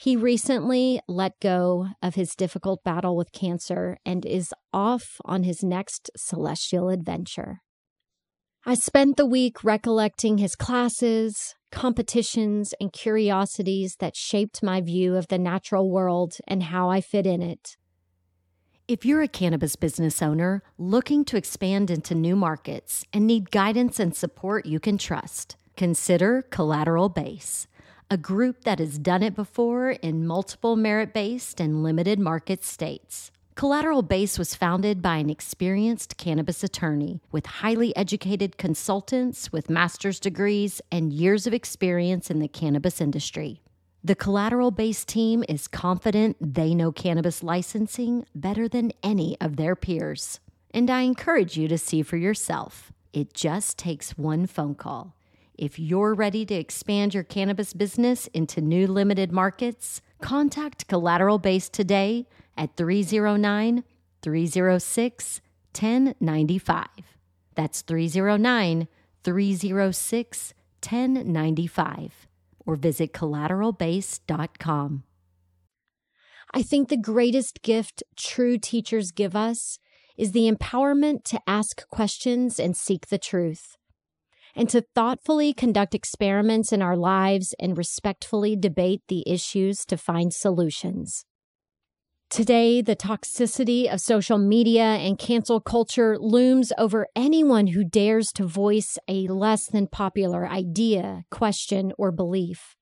He 0.00 0.16
recently 0.16 0.98
let 1.08 1.38
go 1.40 1.88
of 2.00 2.14
his 2.14 2.34
difficult 2.34 2.82
battle 2.82 3.14
with 3.14 3.32
cancer 3.32 3.98
and 4.06 4.24
is 4.24 4.54
off 4.72 5.20
on 5.26 5.42
his 5.42 5.62
next 5.62 6.10
celestial 6.16 6.88
adventure. 6.88 7.60
I 8.64 8.76
spent 8.76 9.18
the 9.18 9.26
week 9.26 9.62
recollecting 9.62 10.38
his 10.38 10.56
classes, 10.56 11.54
competitions, 11.70 12.72
and 12.80 12.94
curiosities 12.94 13.96
that 13.96 14.16
shaped 14.16 14.62
my 14.62 14.80
view 14.80 15.16
of 15.16 15.28
the 15.28 15.36
natural 15.36 15.90
world 15.90 16.38
and 16.48 16.62
how 16.62 16.88
I 16.88 17.02
fit 17.02 17.26
in 17.26 17.42
it. 17.42 17.76
If 18.88 19.04
you're 19.04 19.20
a 19.20 19.28
cannabis 19.28 19.76
business 19.76 20.22
owner 20.22 20.62
looking 20.78 21.26
to 21.26 21.36
expand 21.36 21.90
into 21.90 22.14
new 22.14 22.36
markets 22.36 23.04
and 23.12 23.26
need 23.26 23.50
guidance 23.50 24.00
and 24.00 24.16
support 24.16 24.64
you 24.64 24.80
can 24.80 24.96
trust, 24.96 25.58
consider 25.76 26.40
Collateral 26.40 27.10
Base, 27.10 27.66
a 28.10 28.16
group 28.16 28.64
that 28.64 28.80
has 28.80 28.98
done 28.98 29.22
it 29.22 29.36
before 29.36 29.90
in 29.90 30.26
multiple 30.26 30.74
merit 30.74 31.14
based 31.14 31.60
and 31.60 31.82
limited 31.82 32.18
market 32.18 32.64
states. 32.64 33.30
Collateral 33.54 34.02
Base 34.02 34.38
was 34.38 34.54
founded 34.54 35.00
by 35.00 35.16
an 35.16 35.30
experienced 35.30 36.16
cannabis 36.16 36.64
attorney 36.64 37.20
with 37.30 37.46
highly 37.46 37.94
educated 37.94 38.56
consultants 38.56 39.52
with 39.52 39.70
master's 39.70 40.18
degrees 40.18 40.80
and 40.90 41.12
years 41.12 41.46
of 41.46 41.54
experience 41.54 42.30
in 42.30 42.40
the 42.40 42.48
cannabis 42.48 43.00
industry. 43.00 43.60
The 44.02 44.14
collateral 44.14 44.70
Base 44.70 45.04
team 45.04 45.44
is 45.48 45.68
confident 45.68 46.36
they 46.40 46.74
know 46.74 46.90
cannabis 46.90 47.42
licensing 47.42 48.24
better 48.34 48.66
than 48.66 48.92
any 49.02 49.36
of 49.40 49.56
their 49.56 49.76
peers. 49.76 50.40
And 50.72 50.90
I 50.90 51.02
encourage 51.02 51.56
you 51.56 51.68
to 51.68 51.76
see 51.76 52.02
for 52.02 52.16
yourself. 52.16 52.92
It 53.12 53.34
just 53.34 53.76
takes 53.76 54.16
one 54.16 54.46
phone 54.46 54.74
call. 54.74 55.14
If 55.60 55.78
you're 55.78 56.14
ready 56.14 56.46
to 56.46 56.54
expand 56.54 57.12
your 57.12 57.22
cannabis 57.22 57.74
business 57.74 58.28
into 58.28 58.62
new 58.62 58.86
limited 58.86 59.30
markets, 59.30 60.00
contact 60.22 60.88
Collateral 60.88 61.36
Base 61.36 61.68
today 61.68 62.26
at 62.56 62.78
309 62.78 63.84
306 64.22 65.40
1095. 65.78 66.86
That's 67.56 67.82
309 67.82 68.88
306 69.22 70.54
1095 70.82 72.26
or 72.64 72.76
visit 72.76 73.12
collateralbase.com. 73.12 75.02
I 76.54 76.62
think 76.62 76.88
the 76.88 76.96
greatest 76.96 77.60
gift 77.60 78.02
true 78.16 78.56
teachers 78.56 79.10
give 79.10 79.36
us 79.36 79.78
is 80.16 80.32
the 80.32 80.50
empowerment 80.50 81.24
to 81.24 81.40
ask 81.46 81.86
questions 81.90 82.58
and 82.58 82.74
seek 82.74 83.08
the 83.08 83.18
truth, 83.18 83.76
and 84.60 84.68
to 84.68 84.84
thoughtfully 84.94 85.54
conduct 85.54 85.94
experiments 85.94 86.70
in 86.70 86.82
our 86.82 86.94
lives 86.94 87.54
and 87.58 87.78
respectfully 87.78 88.54
debate 88.54 89.00
the 89.08 89.26
issues 89.26 89.86
to 89.86 89.96
find 89.96 90.34
solutions. 90.34 91.24
Today, 92.28 92.82
the 92.82 92.94
toxicity 92.94 93.90
of 93.90 94.02
social 94.02 94.36
media 94.36 94.82
and 94.82 95.18
cancel 95.18 95.62
culture 95.62 96.18
looms 96.18 96.74
over 96.76 97.06
anyone 97.16 97.68
who 97.68 97.84
dares 97.84 98.32
to 98.32 98.44
voice 98.44 98.98
a 99.08 99.28
less 99.28 99.64
than 99.64 99.86
popular 99.86 100.46
idea, 100.46 101.22
question, 101.30 101.94
or 101.96 102.12
belief. 102.12 102.76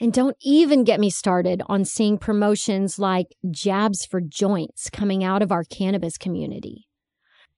And 0.00 0.12
don't 0.12 0.36
even 0.42 0.82
get 0.82 0.98
me 0.98 1.10
started 1.10 1.62
on 1.66 1.84
seeing 1.84 2.18
promotions 2.18 2.98
like 2.98 3.28
jabs 3.52 4.04
for 4.04 4.20
joints 4.20 4.90
coming 4.90 5.22
out 5.22 5.42
of 5.42 5.52
our 5.52 5.62
cannabis 5.62 6.18
community. 6.18 6.88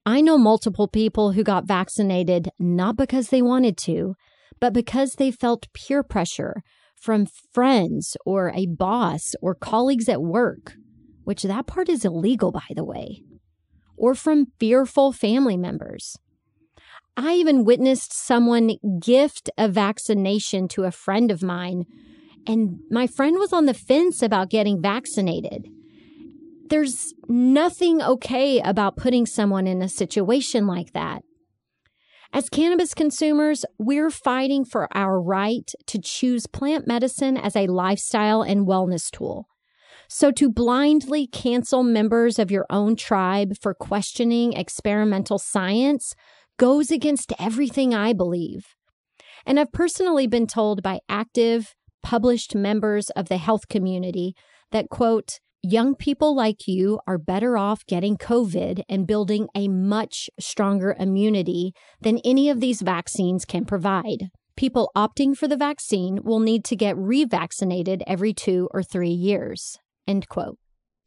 I 0.06 0.22
know 0.22 0.38
multiple 0.38 0.88
people 0.88 1.32
who 1.32 1.42
got 1.44 1.66
vaccinated 1.66 2.48
not 2.58 2.96
because 2.96 3.28
they 3.28 3.42
wanted 3.42 3.76
to, 3.78 4.14
but 4.60 4.72
because 4.72 5.14
they 5.14 5.30
felt 5.30 5.66
peer 5.74 6.02
pressure 6.02 6.62
from 6.94 7.26
friends 7.52 8.16
or 8.24 8.50
a 8.54 8.66
boss 8.66 9.34
or 9.42 9.54
colleagues 9.54 10.08
at 10.08 10.22
work 10.22 10.76
which 11.26 11.42
that 11.42 11.66
part 11.66 11.88
is 11.88 12.04
illegal, 12.04 12.52
by 12.52 12.68
the 12.76 12.84
way, 12.84 13.20
or 13.96 14.14
from 14.14 14.46
fearful 14.60 15.10
family 15.10 15.56
members. 15.56 16.16
I 17.16 17.32
even 17.32 17.64
witnessed 17.64 18.12
someone 18.12 18.76
gift 19.00 19.50
a 19.58 19.68
vaccination 19.68 20.68
to 20.68 20.84
a 20.84 20.92
friend 20.92 21.32
of 21.32 21.42
mine, 21.42 21.84
and 22.46 22.78
my 22.92 23.08
friend 23.08 23.38
was 23.40 23.52
on 23.52 23.66
the 23.66 23.74
fence 23.74 24.22
about 24.22 24.50
getting 24.50 24.80
vaccinated. 24.80 25.66
There's 26.68 27.14
nothing 27.28 28.02
okay 28.02 28.60
about 28.60 28.96
putting 28.96 29.26
someone 29.26 29.66
in 29.66 29.82
a 29.82 29.88
situation 29.88 30.66
like 30.66 30.92
that. 30.92 31.22
As 32.32 32.48
cannabis 32.48 32.92
consumers, 32.92 33.64
we're 33.78 34.10
fighting 34.10 34.64
for 34.64 34.88
our 34.96 35.20
right 35.20 35.70
to 35.86 36.00
choose 36.00 36.46
plant 36.46 36.86
medicine 36.86 37.36
as 37.36 37.54
a 37.54 37.68
lifestyle 37.68 38.42
and 38.42 38.66
wellness 38.66 39.10
tool. 39.10 39.46
So 40.08 40.30
to 40.32 40.50
blindly 40.50 41.26
cancel 41.26 41.82
members 41.82 42.38
of 42.38 42.50
your 42.50 42.66
own 42.68 42.96
tribe 42.96 43.54
for 43.60 43.74
questioning 43.74 44.52
experimental 44.52 45.38
science 45.38 46.14
goes 46.58 46.90
against 46.90 47.32
everything 47.38 47.94
I 47.94 48.12
believe. 48.12 48.74
And 49.44 49.60
I've 49.60 49.72
personally 49.72 50.26
been 50.26 50.46
told 50.46 50.82
by 50.82 51.00
active, 51.08 51.74
published 52.02 52.54
members 52.54 53.10
of 53.10 53.28
the 53.28 53.36
health 53.38 53.68
community 53.68 54.34
that, 54.72 54.88
quote, 54.90 55.40
young 55.66 55.96
people 55.96 56.34
like 56.34 56.68
you 56.68 57.00
are 57.06 57.18
better 57.18 57.58
off 57.58 57.84
getting 57.86 58.16
COVID 58.16 58.82
and 58.88 59.06
building 59.06 59.48
a 59.54 59.66
much 59.66 60.30
stronger 60.38 60.94
immunity 60.98 61.72
than 62.00 62.20
any 62.24 62.48
of 62.48 62.60
these 62.60 62.82
vaccines 62.82 63.44
can 63.44 63.64
provide. 63.64 64.30
People 64.56 64.90
opting 64.96 65.36
for 65.36 65.48
the 65.48 65.56
vaccine 65.56 66.20
will 66.22 66.38
need 66.38 66.64
to 66.64 66.76
get 66.76 66.96
revaccinated 66.96 68.02
every 68.06 68.32
two 68.32 68.68
or 68.70 68.82
three 68.82 69.10
years. 69.10 69.78
End 70.06 70.28
quote. 70.28 70.58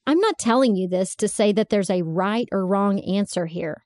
I'm 0.06 0.20
not 0.20 0.38
telling 0.38 0.76
you 0.76 0.88
this 0.88 1.16
to 1.16 1.28
say 1.28 1.52
that 1.54 1.70
there's 1.70 1.90
a 1.90 2.02
right 2.02 2.48
or 2.52 2.66
wrong 2.66 3.00
answer 3.00 3.46
here, 3.46 3.86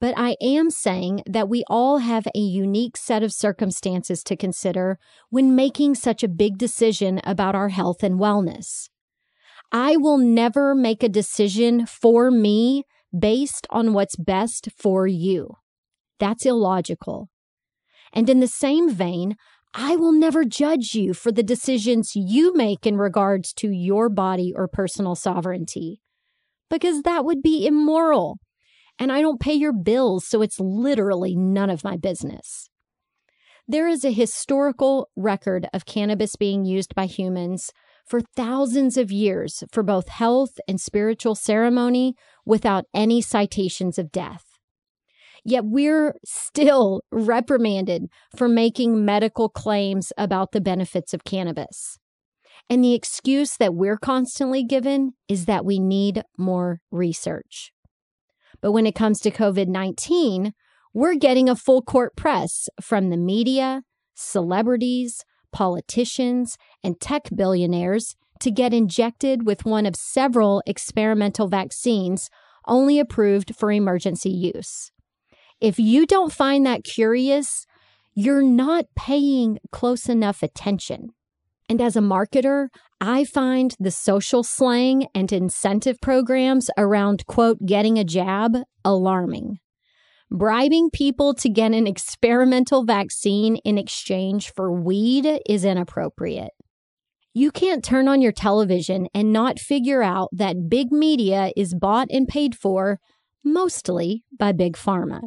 but 0.00 0.14
I 0.16 0.36
am 0.40 0.70
saying 0.70 1.22
that 1.26 1.48
we 1.48 1.64
all 1.68 1.98
have 1.98 2.26
a 2.34 2.38
unique 2.38 2.96
set 2.96 3.22
of 3.22 3.32
circumstances 3.32 4.22
to 4.24 4.36
consider 4.36 4.98
when 5.30 5.56
making 5.56 5.96
such 5.96 6.22
a 6.22 6.28
big 6.28 6.56
decision 6.56 7.20
about 7.24 7.54
our 7.54 7.70
health 7.70 8.02
and 8.02 8.20
wellness. 8.20 8.88
I 9.76 9.96
will 9.96 10.18
never 10.18 10.72
make 10.72 11.02
a 11.02 11.08
decision 11.08 11.84
for 11.84 12.30
me 12.30 12.84
based 13.16 13.66
on 13.70 13.92
what's 13.92 14.14
best 14.14 14.68
for 14.78 15.08
you. 15.08 15.56
That's 16.20 16.46
illogical. 16.46 17.28
And 18.12 18.30
in 18.30 18.38
the 18.38 18.46
same 18.46 18.88
vein, 18.88 19.34
I 19.74 19.96
will 19.96 20.12
never 20.12 20.44
judge 20.44 20.94
you 20.94 21.12
for 21.12 21.32
the 21.32 21.42
decisions 21.42 22.14
you 22.14 22.54
make 22.54 22.86
in 22.86 22.98
regards 22.98 23.52
to 23.54 23.68
your 23.68 24.08
body 24.08 24.52
or 24.54 24.68
personal 24.68 25.16
sovereignty, 25.16 26.00
because 26.70 27.02
that 27.02 27.24
would 27.24 27.42
be 27.42 27.66
immoral. 27.66 28.38
And 29.00 29.10
I 29.10 29.22
don't 29.22 29.40
pay 29.40 29.54
your 29.54 29.72
bills, 29.72 30.24
so 30.24 30.40
it's 30.40 30.60
literally 30.60 31.34
none 31.34 31.68
of 31.68 31.82
my 31.82 31.96
business. 31.96 32.70
There 33.66 33.88
is 33.88 34.04
a 34.04 34.12
historical 34.12 35.08
record 35.16 35.66
of 35.74 35.84
cannabis 35.84 36.36
being 36.36 36.64
used 36.64 36.94
by 36.94 37.06
humans 37.06 37.72
for 38.06 38.20
thousands 38.20 38.96
of 38.96 39.10
years 39.10 39.64
for 39.70 39.82
both 39.82 40.08
health 40.08 40.58
and 40.68 40.80
spiritual 40.80 41.34
ceremony 41.34 42.14
without 42.44 42.84
any 42.94 43.20
citations 43.20 43.98
of 43.98 44.12
death. 44.12 44.44
Yet 45.44 45.64
we're 45.66 46.14
still 46.24 47.02
reprimanded 47.10 48.04
for 48.36 48.48
making 48.48 49.04
medical 49.04 49.48
claims 49.48 50.12
about 50.16 50.52
the 50.52 50.60
benefits 50.60 51.12
of 51.14 51.24
cannabis. 51.24 51.98
And 52.70 52.82
the 52.82 52.94
excuse 52.94 53.56
that 53.58 53.74
we're 53.74 53.98
constantly 53.98 54.64
given 54.64 55.12
is 55.28 55.44
that 55.44 55.64
we 55.64 55.78
need 55.78 56.22
more 56.38 56.80
research. 56.90 57.72
But 58.62 58.72
when 58.72 58.86
it 58.86 58.94
comes 58.94 59.20
to 59.20 59.30
COVID 59.30 59.68
19, 59.68 60.52
we're 60.94 61.16
getting 61.16 61.48
a 61.48 61.56
full 61.56 61.82
court 61.82 62.16
press 62.16 62.68
from 62.80 63.10
the 63.10 63.16
media, 63.16 63.82
celebrities, 64.14 65.24
politicians, 65.54 66.58
and 66.82 67.00
tech 67.00 67.30
billionaires 67.34 68.16
to 68.40 68.50
get 68.50 68.74
injected 68.74 69.46
with 69.46 69.64
one 69.64 69.86
of 69.86 69.96
several 69.96 70.62
experimental 70.66 71.48
vaccines 71.48 72.28
only 72.66 72.98
approved 72.98 73.54
for 73.56 73.72
emergency 73.72 74.30
use. 74.30 74.90
If 75.60 75.78
you 75.78 76.04
don't 76.04 76.32
find 76.32 76.66
that 76.66 76.84
curious, 76.84 77.64
you're 78.14 78.42
not 78.42 78.84
paying 78.96 79.58
close 79.72 80.08
enough 80.08 80.42
attention. 80.42 81.10
And 81.68 81.80
as 81.80 81.96
a 81.96 82.00
marketer, 82.00 82.68
I 83.00 83.24
find 83.24 83.74
the 83.80 83.90
social 83.90 84.42
slang 84.42 85.06
and 85.14 85.32
incentive 85.32 86.00
programs 86.00 86.70
around, 86.76 87.26
quote, 87.26 87.64
getting 87.64 87.98
a 87.98 88.04
jab 88.04 88.56
alarming. 88.84 89.58
Bribing 90.30 90.90
people 90.90 91.34
to 91.34 91.48
get 91.48 91.72
an 91.72 91.86
experimental 91.86 92.84
vaccine 92.84 93.56
in 93.56 93.78
exchange 93.78 94.52
for 94.52 94.72
weed 94.72 95.40
is 95.48 95.64
inappropriate. 95.64 96.50
You 97.34 97.50
can't 97.50 97.84
turn 97.84 98.08
on 98.08 98.22
your 98.22 98.32
television 98.32 99.08
and 99.12 99.32
not 99.32 99.58
figure 99.58 100.02
out 100.02 100.28
that 100.32 100.68
big 100.68 100.92
media 100.92 101.52
is 101.56 101.74
bought 101.74 102.08
and 102.10 102.28
paid 102.28 102.56
for 102.56 103.00
mostly 103.44 104.24
by 104.38 104.52
big 104.52 104.76
pharma. 104.76 105.20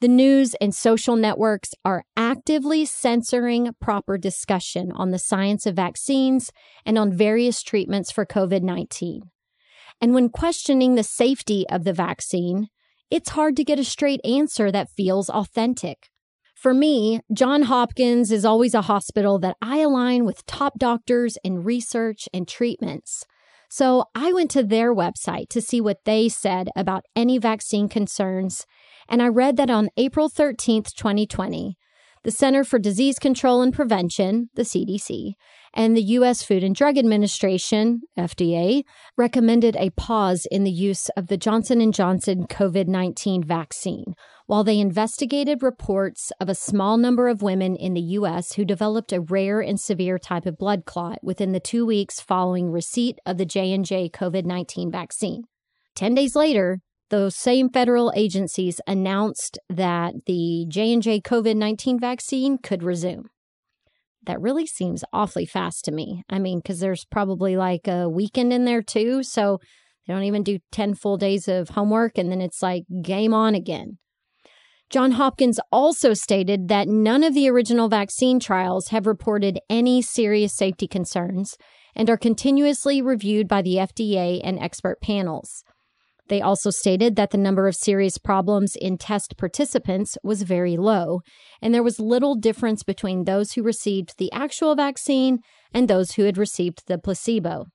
The 0.00 0.08
news 0.08 0.54
and 0.60 0.72
social 0.72 1.16
networks 1.16 1.74
are 1.84 2.04
actively 2.16 2.84
censoring 2.84 3.74
proper 3.80 4.16
discussion 4.16 4.92
on 4.92 5.10
the 5.10 5.18
science 5.18 5.66
of 5.66 5.74
vaccines 5.74 6.52
and 6.86 6.96
on 6.96 7.12
various 7.12 7.64
treatments 7.64 8.12
for 8.12 8.24
COVID 8.24 8.62
19. 8.62 9.22
And 10.00 10.14
when 10.14 10.28
questioning 10.28 10.94
the 10.94 11.02
safety 11.02 11.66
of 11.68 11.82
the 11.82 11.92
vaccine, 11.92 12.68
it's 13.10 13.30
hard 13.30 13.56
to 13.56 13.64
get 13.64 13.78
a 13.78 13.84
straight 13.84 14.20
answer 14.24 14.70
that 14.70 14.90
feels 14.90 15.28
authentic. 15.30 16.08
For 16.54 16.74
me, 16.74 17.20
John 17.32 17.62
Hopkins 17.62 18.32
is 18.32 18.44
always 18.44 18.74
a 18.74 18.82
hospital 18.82 19.38
that 19.38 19.56
I 19.62 19.78
align 19.78 20.24
with 20.24 20.46
top 20.46 20.78
doctors 20.78 21.38
in 21.44 21.62
research 21.62 22.28
and 22.34 22.48
treatments. 22.48 23.24
So 23.70 24.06
I 24.14 24.32
went 24.32 24.50
to 24.52 24.64
their 24.64 24.94
website 24.94 25.48
to 25.50 25.60
see 25.60 25.80
what 25.80 26.04
they 26.04 26.28
said 26.28 26.70
about 26.74 27.04
any 27.14 27.38
vaccine 27.38 27.88
concerns 27.88 28.66
and 29.08 29.22
I 29.22 29.28
read 29.28 29.56
that 29.56 29.70
on 29.70 29.88
April 29.96 30.28
13th, 30.28 30.92
2020, 30.94 31.76
the 32.24 32.30
Center 32.30 32.64
for 32.64 32.78
Disease 32.78 33.18
Control 33.18 33.62
and 33.62 33.72
Prevention, 33.72 34.50
the 34.54 34.62
CDC, 34.62 35.32
and 35.74 35.96
the 35.96 36.02
U.S. 36.02 36.42
Food 36.42 36.64
and 36.64 36.74
Drug 36.74 36.96
Administration, 36.96 38.00
FDA, 38.18 38.82
recommended 39.16 39.76
a 39.76 39.90
pause 39.90 40.46
in 40.50 40.64
the 40.64 40.70
use 40.70 41.08
of 41.10 41.28
the 41.28 41.36
Johnson 41.36 41.92
& 41.92 41.92
Johnson 41.92 42.46
COVID-19 42.46 43.44
vaccine 43.44 44.14
while 44.46 44.64
they 44.64 44.80
investigated 44.80 45.62
reports 45.62 46.32
of 46.40 46.48
a 46.48 46.54
small 46.54 46.96
number 46.96 47.28
of 47.28 47.42
women 47.42 47.76
in 47.76 47.92
the 47.92 48.00
U.S. 48.00 48.54
who 48.54 48.64
developed 48.64 49.12
a 49.12 49.20
rare 49.20 49.60
and 49.60 49.78
severe 49.78 50.18
type 50.18 50.46
of 50.46 50.56
blood 50.56 50.86
clot 50.86 51.18
within 51.22 51.52
the 51.52 51.60
2 51.60 51.84
weeks 51.84 52.18
following 52.18 52.72
receipt 52.72 53.18
of 53.26 53.36
the 53.36 53.44
J&J 53.44 54.08
COVID-19 54.08 54.90
vaccine. 54.90 55.44
10 55.96 56.14
days 56.14 56.34
later, 56.34 56.80
those 57.10 57.36
same 57.36 57.70
federal 57.70 58.12
agencies 58.14 58.80
announced 58.86 59.58
that 59.68 60.14
the 60.26 60.66
J&J 60.68 61.20
COVID-19 61.20 62.00
vaccine 62.00 62.58
could 62.58 62.82
resume. 62.82 63.28
That 64.26 64.40
really 64.40 64.66
seems 64.66 65.04
awfully 65.12 65.46
fast 65.46 65.84
to 65.86 65.92
me. 65.92 66.22
I 66.28 66.38
mean, 66.38 66.60
cuz 66.60 66.80
there's 66.80 67.04
probably 67.04 67.56
like 67.56 67.88
a 67.88 68.08
weekend 68.08 68.52
in 68.52 68.64
there 68.64 68.82
too, 68.82 69.22
so 69.22 69.58
they 70.06 70.12
don't 70.12 70.24
even 70.24 70.42
do 70.42 70.58
10 70.72 70.94
full 70.94 71.16
days 71.16 71.48
of 71.48 71.70
homework 71.70 72.18
and 72.18 72.30
then 72.30 72.40
it's 72.40 72.62
like 72.62 72.84
game 73.02 73.32
on 73.32 73.54
again. 73.54 73.98
John 74.90 75.12
Hopkins 75.12 75.60
also 75.70 76.14
stated 76.14 76.68
that 76.68 76.88
none 76.88 77.22
of 77.22 77.34
the 77.34 77.48
original 77.48 77.90
vaccine 77.90 78.40
trials 78.40 78.88
have 78.88 79.06
reported 79.06 79.60
any 79.68 80.00
serious 80.00 80.54
safety 80.54 80.88
concerns 80.88 81.56
and 81.94 82.08
are 82.08 82.16
continuously 82.16 83.02
reviewed 83.02 83.48
by 83.48 83.60
the 83.60 83.76
FDA 83.76 84.40
and 84.42 84.58
expert 84.58 85.00
panels. 85.02 85.62
They 86.28 86.42
also 86.42 86.70
stated 86.70 87.16
that 87.16 87.30
the 87.30 87.38
number 87.38 87.66
of 87.66 87.74
serious 87.74 88.18
problems 88.18 88.76
in 88.78 88.98
test 88.98 89.36
participants 89.36 90.18
was 90.22 90.42
very 90.42 90.76
low, 90.76 91.20
and 91.62 91.74
there 91.74 91.82
was 91.82 91.98
little 91.98 92.34
difference 92.34 92.82
between 92.82 93.24
those 93.24 93.52
who 93.52 93.62
received 93.62 94.18
the 94.18 94.30
actual 94.32 94.74
vaccine 94.74 95.38
and 95.72 95.88
those 95.88 96.12
who 96.12 96.24
had 96.24 96.36
received 96.38 96.86
the 96.86 96.98
placebo. 96.98 97.66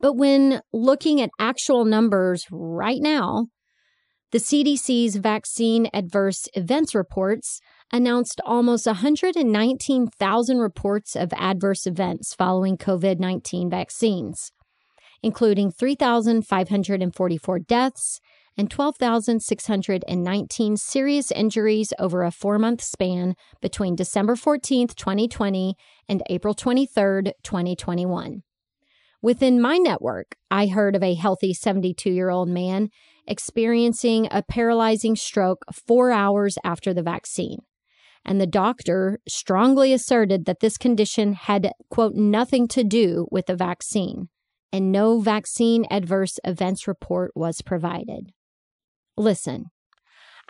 But 0.00 0.14
when 0.14 0.60
looking 0.72 1.20
at 1.20 1.30
actual 1.38 1.84
numbers 1.84 2.46
right 2.50 3.00
now, 3.00 3.46
the 4.32 4.38
CDC's 4.38 5.16
vaccine 5.16 5.88
adverse 5.94 6.48
events 6.54 6.94
reports 6.94 7.60
announced 7.92 8.40
almost 8.44 8.86
119,000 8.86 10.58
reports 10.58 11.16
of 11.16 11.32
adverse 11.36 11.86
events 11.86 12.34
following 12.34 12.76
COVID 12.76 13.18
19 13.18 13.70
vaccines 13.70 14.52
including 15.26 15.70
3,544 15.72 17.58
deaths 17.58 18.20
and 18.56 18.70
12,619 18.70 20.76
serious 20.76 21.32
injuries 21.32 21.92
over 21.98 22.22
a 22.22 22.30
four 22.30 22.60
month 22.60 22.80
span 22.80 23.34
between 23.60 23.96
December 23.96 24.36
14, 24.36 24.86
2020 24.86 25.74
and 26.08 26.22
April 26.30 26.54
23, 26.54 27.32
2021. 27.42 28.44
Within 29.20 29.60
my 29.60 29.78
network, 29.78 30.36
I 30.48 30.68
heard 30.68 30.94
of 30.94 31.02
a 31.02 31.14
healthy 31.14 31.52
72 31.52 32.08
year 32.08 32.30
old 32.30 32.48
man 32.48 32.90
experiencing 33.26 34.28
a 34.30 34.44
paralyzing 34.44 35.16
stroke 35.16 35.64
four 35.72 36.12
hours 36.12 36.56
after 36.62 36.94
the 36.94 37.02
vaccine. 37.02 37.58
And 38.24 38.40
the 38.40 38.46
doctor 38.46 39.18
strongly 39.26 39.92
asserted 39.92 40.44
that 40.44 40.60
this 40.60 40.78
condition 40.78 41.32
had, 41.32 41.72
quote, 41.90 42.14
nothing 42.14 42.68
to 42.68 42.84
do 42.84 43.26
with 43.32 43.46
the 43.46 43.56
vaccine 43.56 44.28
and 44.76 44.92
no 44.92 45.20
vaccine 45.20 45.86
adverse 45.90 46.38
events 46.44 46.86
report 46.86 47.32
was 47.34 47.62
provided. 47.62 48.30
Listen, 49.16 49.64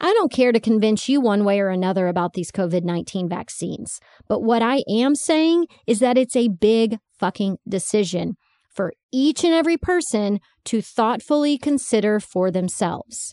I 0.00 0.12
don't 0.14 0.32
care 0.32 0.50
to 0.50 0.58
convince 0.58 1.08
you 1.08 1.20
one 1.20 1.44
way 1.44 1.60
or 1.60 1.68
another 1.68 2.08
about 2.08 2.32
these 2.32 2.50
COVID 2.50 2.82
19 2.82 3.28
vaccines, 3.28 4.00
but 4.28 4.42
what 4.42 4.62
I 4.62 4.82
am 4.88 5.14
saying 5.14 5.66
is 5.86 6.00
that 6.00 6.18
it's 6.18 6.34
a 6.34 6.48
big 6.48 6.98
fucking 7.20 7.58
decision 7.68 8.34
for 8.68 8.92
each 9.12 9.44
and 9.44 9.54
every 9.54 9.76
person 9.76 10.40
to 10.64 10.82
thoughtfully 10.82 11.56
consider 11.56 12.18
for 12.18 12.50
themselves, 12.50 13.32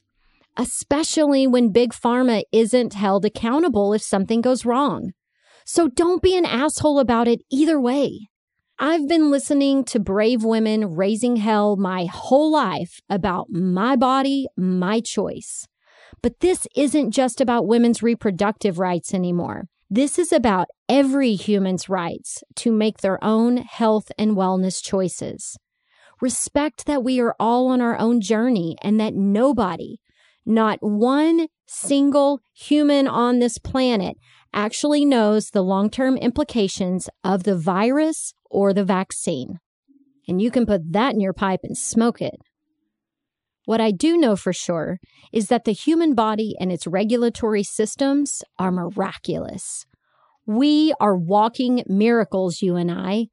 especially 0.55 1.47
when 1.47 1.71
Big 1.71 1.91
Pharma 1.91 2.43
isn't 2.51 2.93
held 2.93 3.25
accountable 3.25 3.93
if 3.93 4.03
something 4.03 4.41
goes 4.41 4.63
wrong. 4.63 5.11
So 5.65 5.87
don't 5.87 6.21
be 6.21 6.37
an 6.37 6.45
asshole 6.45 6.99
about 6.99 7.27
it 7.27 7.41
either 7.51 7.81
way. 7.81 8.29
I've 8.79 9.07
been 9.07 9.29
listening 9.29 9.83
to 9.85 9.99
brave 9.99 10.43
women 10.43 10.95
raising 10.95 11.37
hell 11.37 11.75
my 11.75 12.05
whole 12.05 12.51
life 12.51 12.99
about 13.09 13.47
my 13.49 13.95
body, 13.95 14.47
my 14.57 14.99
choice. 14.99 15.67
But 16.21 16.39
this 16.39 16.67
isn't 16.75 17.11
just 17.11 17.39
about 17.39 17.67
women's 17.67 18.01
reproductive 18.01 18.79
rights 18.79 19.13
anymore. 19.13 19.65
This 19.89 20.17
is 20.17 20.31
about 20.31 20.67
every 20.89 21.35
human's 21.35 21.87
rights 21.87 22.43
to 22.55 22.71
make 22.71 22.99
their 22.99 23.23
own 23.23 23.57
health 23.57 24.11
and 24.17 24.31
wellness 24.31 24.83
choices. 24.83 25.55
Respect 26.19 26.85
that 26.87 27.03
we 27.03 27.19
are 27.19 27.35
all 27.39 27.67
on 27.67 27.79
our 27.79 27.99
own 27.99 28.21
journey 28.21 28.75
and 28.81 28.99
that 28.99 29.13
nobody, 29.13 29.97
not 30.45 30.79
one 30.81 31.47
single 31.67 32.39
human 32.53 33.07
on 33.07 33.39
this 33.39 33.59
planet, 33.59 34.17
actually 34.53 35.05
knows 35.05 35.49
the 35.49 35.63
long 35.63 35.89
term 35.89 36.17
implications 36.17 37.09
of 37.23 37.43
the 37.43 37.57
virus 37.57 38.33
or 38.49 38.73
the 38.73 38.85
vaccine. 38.85 39.59
And 40.27 40.41
you 40.41 40.51
can 40.51 40.65
put 40.65 40.93
that 40.93 41.13
in 41.13 41.19
your 41.19 41.33
pipe 41.33 41.61
and 41.63 41.77
smoke 41.77 42.21
it. 42.21 42.35
What 43.65 43.81
I 43.81 43.91
do 43.91 44.17
know 44.17 44.35
for 44.35 44.53
sure 44.53 44.99
is 45.31 45.47
that 45.47 45.63
the 45.63 45.71
human 45.71 46.15
body 46.15 46.55
and 46.59 46.71
its 46.71 46.85
regulatory 46.85 47.63
systems 47.63 48.43
are 48.59 48.71
miraculous. 48.71 49.85
We 50.45 50.93
are 50.99 51.15
walking 51.15 51.83
miracles, 51.87 52.61
you 52.61 52.75
and 52.75 52.91
I. 52.91 53.27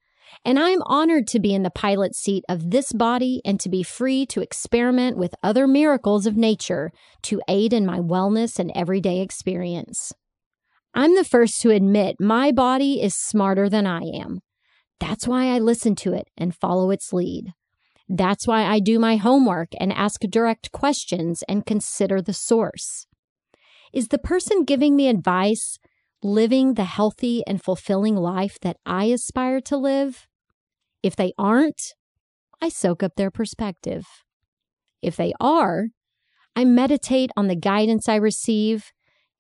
And 0.44 0.61
I'm 0.61 0.83
honored 0.87 1.26
to 1.28 1.40
be 1.40 1.52
in 1.52 1.64
the 1.64 1.70
pilot 1.70 2.14
seat 2.14 2.44
of 2.48 2.70
this 2.70 2.92
body 2.92 3.42
and 3.44 3.59
to 3.59 3.68
be 3.68 3.83
free 3.83 4.24
to 4.26 4.40
experiment 4.40 5.16
with 5.16 5.35
other 5.42 5.66
miracles 5.66 6.24
of 6.24 6.37
nature 6.37 6.92
to 7.22 7.42
aid 7.48 7.72
in 7.72 7.85
my 7.85 7.98
wellness 7.98 8.61
and 8.61 8.70
everyday 8.72 9.20
experience. 9.20 10.12
I'm 10.94 11.14
the 11.14 11.24
first 11.24 11.61
to 11.62 11.70
admit 11.70 12.16
my 12.20 12.50
body 12.50 13.00
is 13.00 13.14
smarter 13.14 13.68
than 13.68 13.87
I 13.87 14.03
am. 14.03 14.40
That's 14.98 15.26
why 15.26 15.55
I 15.55 15.59
listen 15.59 15.94
to 15.96 16.12
it 16.12 16.29
and 16.37 16.55
follow 16.55 16.90
its 16.90 17.12
lead. 17.12 17.53
That's 18.09 18.46
why 18.46 18.64
I 18.64 18.81
do 18.81 18.98
my 18.98 19.16
homework 19.16 19.68
and 19.79 19.92
ask 19.92 20.20
direct 20.22 20.72
questions 20.72 21.44
and 21.48 21.64
consider 21.64 22.20
the 22.20 22.33
source. 22.33 23.07
Is 23.92 24.09
the 24.09 24.18
person 24.18 24.64
giving 24.64 24.96
me 24.96 25.09
advice 25.09 25.79
living 26.22 26.74
the 26.74 26.85
healthy 26.85 27.42
and 27.46 27.62
fulfilling 27.62 28.16
life 28.16 28.59
that 28.61 28.76
I 28.85 29.07
aspire 29.07 29.61
to 29.62 29.76
live? 29.76 30.26
If 31.03 31.16
they 31.16 31.33
aren't, 31.38 31.94
I 32.61 32.68
soak 32.68 33.03
up 33.03 33.14
their 33.16 33.31
perspective. 33.31 34.07
If 35.00 35.16
they 35.16 35.33
are, 35.40 35.87
I 36.55 36.64
meditate 36.64 37.31
on 37.37 37.46
the 37.46 37.57
guidance 37.57 38.09
I 38.09 38.16
receive, 38.16 38.92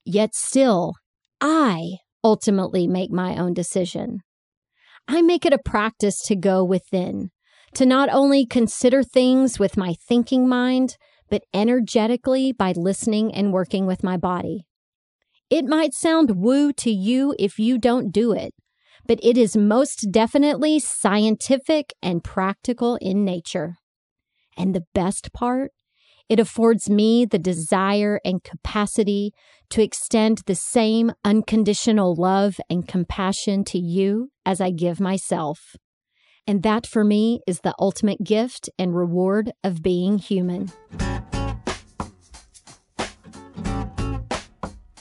yet 0.04 0.34
still, 0.34 0.94
I 1.40 1.98
ultimately 2.22 2.86
make 2.86 3.10
my 3.10 3.36
own 3.36 3.54
decision. 3.54 4.20
I 5.08 5.22
make 5.22 5.46
it 5.46 5.52
a 5.52 5.58
practice 5.64 6.20
to 6.26 6.36
go 6.36 6.62
within, 6.62 7.30
to 7.74 7.86
not 7.86 8.08
only 8.12 8.46
consider 8.46 9.02
things 9.02 9.58
with 9.58 9.76
my 9.76 9.94
thinking 10.06 10.48
mind, 10.48 10.96
but 11.30 11.42
energetically 11.54 12.52
by 12.52 12.72
listening 12.72 13.34
and 13.34 13.52
working 13.52 13.86
with 13.86 14.04
my 14.04 14.16
body. 14.16 14.66
It 15.48 15.64
might 15.64 15.94
sound 15.94 16.36
woo 16.36 16.72
to 16.74 16.90
you 16.90 17.34
if 17.38 17.58
you 17.58 17.78
don't 17.78 18.12
do 18.12 18.32
it, 18.32 18.52
but 19.06 19.18
it 19.22 19.36
is 19.36 19.56
most 19.56 20.08
definitely 20.10 20.78
scientific 20.78 21.94
and 22.02 22.22
practical 22.22 22.96
in 23.00 23.24
nature. 23.24 23.76
And 24.56 24.74
the 24.74 24.84
best 24.94 25.32
part, 25.32 25.72
it 26.30 26.38
affords 26.38 26.88
me 26.88 27.24
the 27.24 27.40
desire 27.40 28.20
and 28.24 28.44
capacity 28.44 29.32
to 29.68 29.82
extend 29.82 30.38
the 30.46 30.54
same 30.54 31.10
unconditional 31.24 32.14
love 32.14 32.60
and 32.70 32.86
compassion 32.86 33.64
to 33.64 33.78
you 33.78 34.30
as 34.46 34.60
I 34.60 34.70
give 34.70 35.00
myself. 35.00 35.74
And 36.46 36.62
that 36.62 36.86
for 36.86 37.02
me 37.02 37.40
is 37.48 37.60
the 37.60 37.74
ultimate 37.80 38.22
gift 38.22 38.70
and 38.78 38.94
reward 38.94 39.50
of 39.64 39.82
being 39.82 40.18
human. 40.18 40.70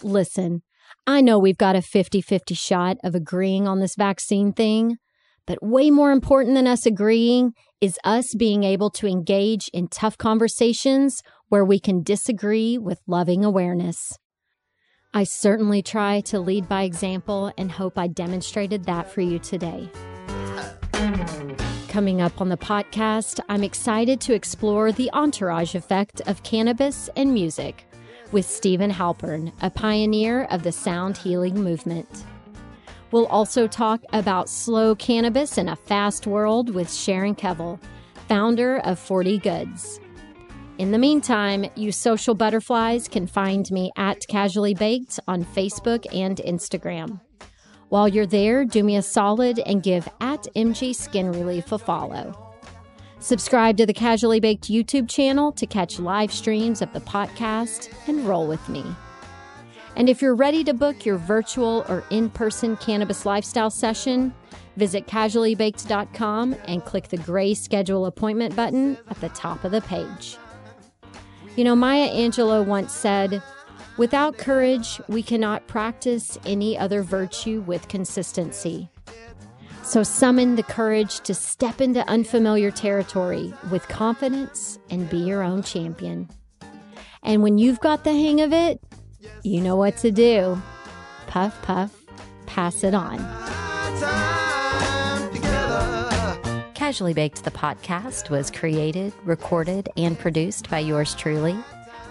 Listen, 0.01 0.63
I 1.05 1.21
know 1.21 1.37
we've 1.37 1.57
got 1.57 1.75
a 1.75 1.83
50 1.83 2.21
50 2.21 2.55
shot 2.55 2.97
of 3.03 3.13
agreeing 3.13 3.67
on 3.67 3.79
this 3.79 3.93
vaccine 3.95 4.51
thing, 4.51 4.97
but 5.49 5.63
way 5.63 5.89
more 5.89 6.12
important 6.12 6.53
than 6.53 6.67
us 6.67 6.85
agreeing 6.85 7.53
is 7.81 7.97
us 8.03 8.35
being 8.35 8.63
able 8.63 8.91
to 8.91 9.07
engage 9.07 9.67
in 9.73 9.88
tough 9.88 10.15
conversations 10.15 11.23
where 11.47 11.65
we 11.65 11.79
can 11.79 12.03
disagree 12.03 12.77
with 12.77 13.01
loving 13.07 13.43
awareness. 13.43 14.13
I 15.12 15.23
certainly 15.23 15.81
try 15.81 16.21
to 16.21 16.39
lead 16.39 16.69
by 16.69 16.83
example 16.83 17.51
and 17.57 17.71
hope 17.71 17.97
I 17.97 18.05
demonstrated 18.05 18.83
that 18.83 19.09
for 19.09 19.21
you 19.21 19.39
today. 19.39 19.89
Coming 21.88 22.21
up 22.21 22.39
on 22.39 22.49
the 22.49 22.55
podcast, 22.55 23.39
I'm 23.49 23.63
excited 23.63 24.21
to 24.21 24.35
explore 24.35 24.91
the 24.91 25.09
entourage 25.13 25.73
effect 25.73 26.21
of 26.27 26.43
cannabis 26.43 27.09
and 27.15 27.33
music 27.33 27.85
with 28.31 28.45
Steven 28.45 28.91
Halpern, 28.91 29.51
a 29.63 29.71
pioneer 29.71 30.43
of 30.51 30.62
the 30.62 30.71
sound 30.71 31.17
healing 31.17 31.55
movement. 31.55 32.23
We'll 33.11 33.27
also 33.27 33.67
talk 33.67 34.01
about 34.13 34.49
slow 34.49 34.95
cannabis 34.95 35.57
in 35.57 35.69
a 35.69 35.75
fast 35.75 36.27
world 36.27 36.73
with 36.73 36.93
Sharon 36.93 37.35
Kevel, 37.35 37.79
founder 38.27 38.77
of 38.79 38.99
40 38.99 39.39
Goods. 39.39 39.99
In 40.77 40.91
the 40.91 40.97
meantime, 40.97 41.65
you 41.75 41.91
social 41.91 42.35
butterflies 42.35 43.07
can 43.07 43.27
find 43.27 43.69
me 43.71 43.91
at 43.97 44.25
Casually 44.27 44.73
Baked 44.73 45.19
on 45.27 45.43
Facebook 45.43 46.05
and 46.15 46.37
Instagram. 46.37 47.19
While 47.89 48.07
you're 48.07 48.27
there, 48.27 48.63
do 48.63 48.83
me 48.83 48.95
a 48.95 49.01
solid 49.01 49.59
and 49.59 49.81
give 49.81 50.07
at 50.21 50.47
MJ 50.55 50.95
Skin 50.95 51.31
Relief 51.31 51.71
a 51.71 51.79
follow. 51.79 52.55
Subscribe 53.19 53.75
to 53.77 53.85
the 53.85 53.93
Casually 53.93 54.39
Baked 54.39 54.69
YouTube 54.69 55.09
channel 55.09 55.51
to 55.53 55.65
catch 55.65 55.99
live 55.99 56.31
streams 56.31 56.81
of 56.81 56.93
the 56.93 57.01
podcast 57.01 57.91
and 58.07 58.25
roll 58.25 58.47
with 58.47 58.69
me. 58.69 58.85
And 59.99 60.07
if 60.07 60.21
you're 60.21 60.33
ready 60.33 60.63
to 60.63 60.73
book 60.73 61.05
your 61.05 61.17
virtual 61.17 61.83
or 61.89 62.05
in 62.09 62.29
person 62.29 62.77
cannabis 62.77 63.25
lifestyle 63.25 63.69
session, 63.69 64.33
visit 64.77 65.07
casuallybaked.com 65.07 66.55
and 66.69 66.85
click 66.85 67.09
the 67.09 67.17
gray 67.17 67.53
schedule 67.53 68.05
appointment 68.05 68.55
button 68.55 68.97
at 69.09 69.19
the 69.19 69.27
top 69.29 69.65
of 69.65 69.73
the 69.73 69.81
page. 69.81 70.38
You 71.57 71.65
know, 71.65 71.75
Maya 71.75 72.09
Angelou 72.12 72.65
once 72.65 72.93
said, 72.93 73.43
Without 73.97 74.38
courage, 74.38 75.01
we 75.09 75.21
cannot 75.21 75.67
practice 75.67 76.38
any 76.45 76.77
other 76.77 77.03
virtue 77.03 77.59
with 77.67 77.89
consistency. 77.89 78.89
So 79.83 80.03
summon 80.03 80.55
the 80.55 80.63
courage 80.63 81.19
to 81.21 81.33
step 81.33 81.81
into 81.81 82.07
unfamiliar 82.07 82.71
territory 82.71 83.53
with 83.69 83.85
confidence 83.89 84.79
and 84.89 85.09
be 85.09 85.17
your 85.17 85.43
own 85.43 85.62
champion. 85.62 86.29
And 87.21 87.43
when 87.43 87.57
you've 87.57 87.81
got 87.81 88.05
the 88.05 88.13
hang 88.13 88.39
of 88.39 88.53
it, 88.53 88.79
you 89.43 89.62
know 89.62 89.75
what 89.75 89.97
to 89.97 90.12
do. 90.12 90.62
Puff, 91.27 91.62
puff, 91.62 92.03
pass 92.45 92.84
it 92.84 92.93
on. 92.93 93.17
Casually 96.73 97.13
Baked 97.13 97.43
the 97.43 97.51
podcast 97.51 98.29
was 98.29 98.49
created, 98.49 99.13
recorded, 99.23 99.89
and 99.95 100.17
produced 100.17 100.69
by 100.69 100.79
yours 100.79 101.13
truly. 101.15 101.58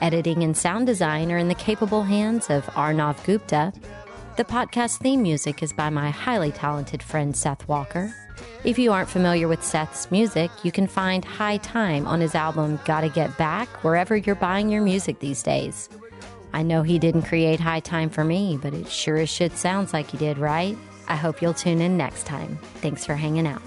Editing 0.00 0.44
and 0.44 0.56
sound 0.56 0.86
design 0.86 1.32
are 1.32 1.38
in 1.38 1.48
the 1.48 1.54
capable 1.54 2.04
hands 2.04 2.50
of 2.50 2.64
Arnav 2.66 3.24
Gupta 3.24 3.72
the 4.38 4.44
podcast 4.44 4.98
theme 4.98 5.20
music 5.20 5.64
is 5.64 5.72
by 5.72 5.90
my 5.90 6.10
highly 6.10 6.52
talented 6.52 7.02
friend 7.02 7.36
Seth 7.36 7.66
Walker. 7.66 8.14
If 8.62 8.78
you 8.78 8.92
aren't 8.92 9.08
familiar 9.08 9.48
with 9.48 9.64
Seth's 9.64 10.12
music, 10.12 10.52
you 10.62 10.70
can 10.70 10.86
find 10.86 11.24
High 11.24 11.56
Time 11.56 12.06
on 12.06 12.20
his 12.20 12.36
album 12.36 12.78
Gotta 12.84 13.08
Get 13.08 13.36
Back 13.36 13.66
wherever 13.82 14.16
you're 14.16 14.36
buying 14.36 14.68
your 14.68 14.80
music 14.80 15.18
these 15.18 15.42
days. 15.42 15.88
I 16.52 16.62
know 16.62 16.82
he 16.82 16.98
didn't 16.98 17.22
create 17.22 17.60
High 17.60 17.80
Time 17.80 18.10
for 18.10 18.24
me, 18.24 18.58
but 18.60 18.74
it 18.74 18.88
sure 18.88 19.16
as 19.16 19.28
shit 19.28 19.56
sounds 19.56 19.92
like 19.92 20.10
he 20.10 20.18
did, 20.18 20.38
right? 20.38 20.76
I 21.08 21.16
hope 21.16 21.40
you'll 21.40 21.54
tune 21.54 21.80
in 21.80 21.96
next 21.96 22.26
time. 22.26 22.58
Thanks 22.76 23.04
for 23.04 23.14
hanging 23.14 23.46
out. 23.46 23.62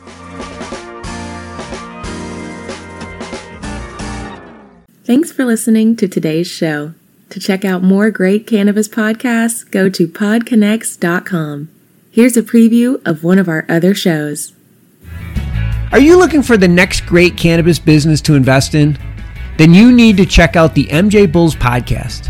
Thanks 5.04 5.32
for 5.32 5.46
listening 5.46 5.96
to 5.98 6.08
today's 6.08 6.48
show. 6.48 6.94
To 7.32 7.40
check 7.40 7.66
out 7.66 7.82
more 7.82 8.12
great 8.12 8.46
cannabis 8.46 8.88
podcasts, 8.88 9.70
go 9.70 9.90
to 9.90 10.08
podconx.com. 10.08 11.70
Here's 12.12 12.38
a 12.38 12.44
preview 12.44 13.02
of 13.08 13.24
one 13.24 13.40
of 13.40 13.48
our 13.48 13.66
other 13.68 13.96
shows. 13.96 14.54
Are 15.92 16.00
you 16.00 16.18
looking 16.18 16.42
for 16.42 16.56
the 16.56 16.68
next 16.68 17.06
great 17.06 17.36
cannabis 17.38 17.80
business 17.80 18.22
to 18.22 18.36
invest 18.36 18.76
in? 18.76 18.98
Then 19.58 19.74
you 19.74 19.92
need 19.92 20.18
to 20.18 20.26
check 20.26 20.56
out 20.56 20.76
the 20.76 20.86
MJ 20.88 21.30
Bulls 21.30 21.56
podcast. 21.56 22.30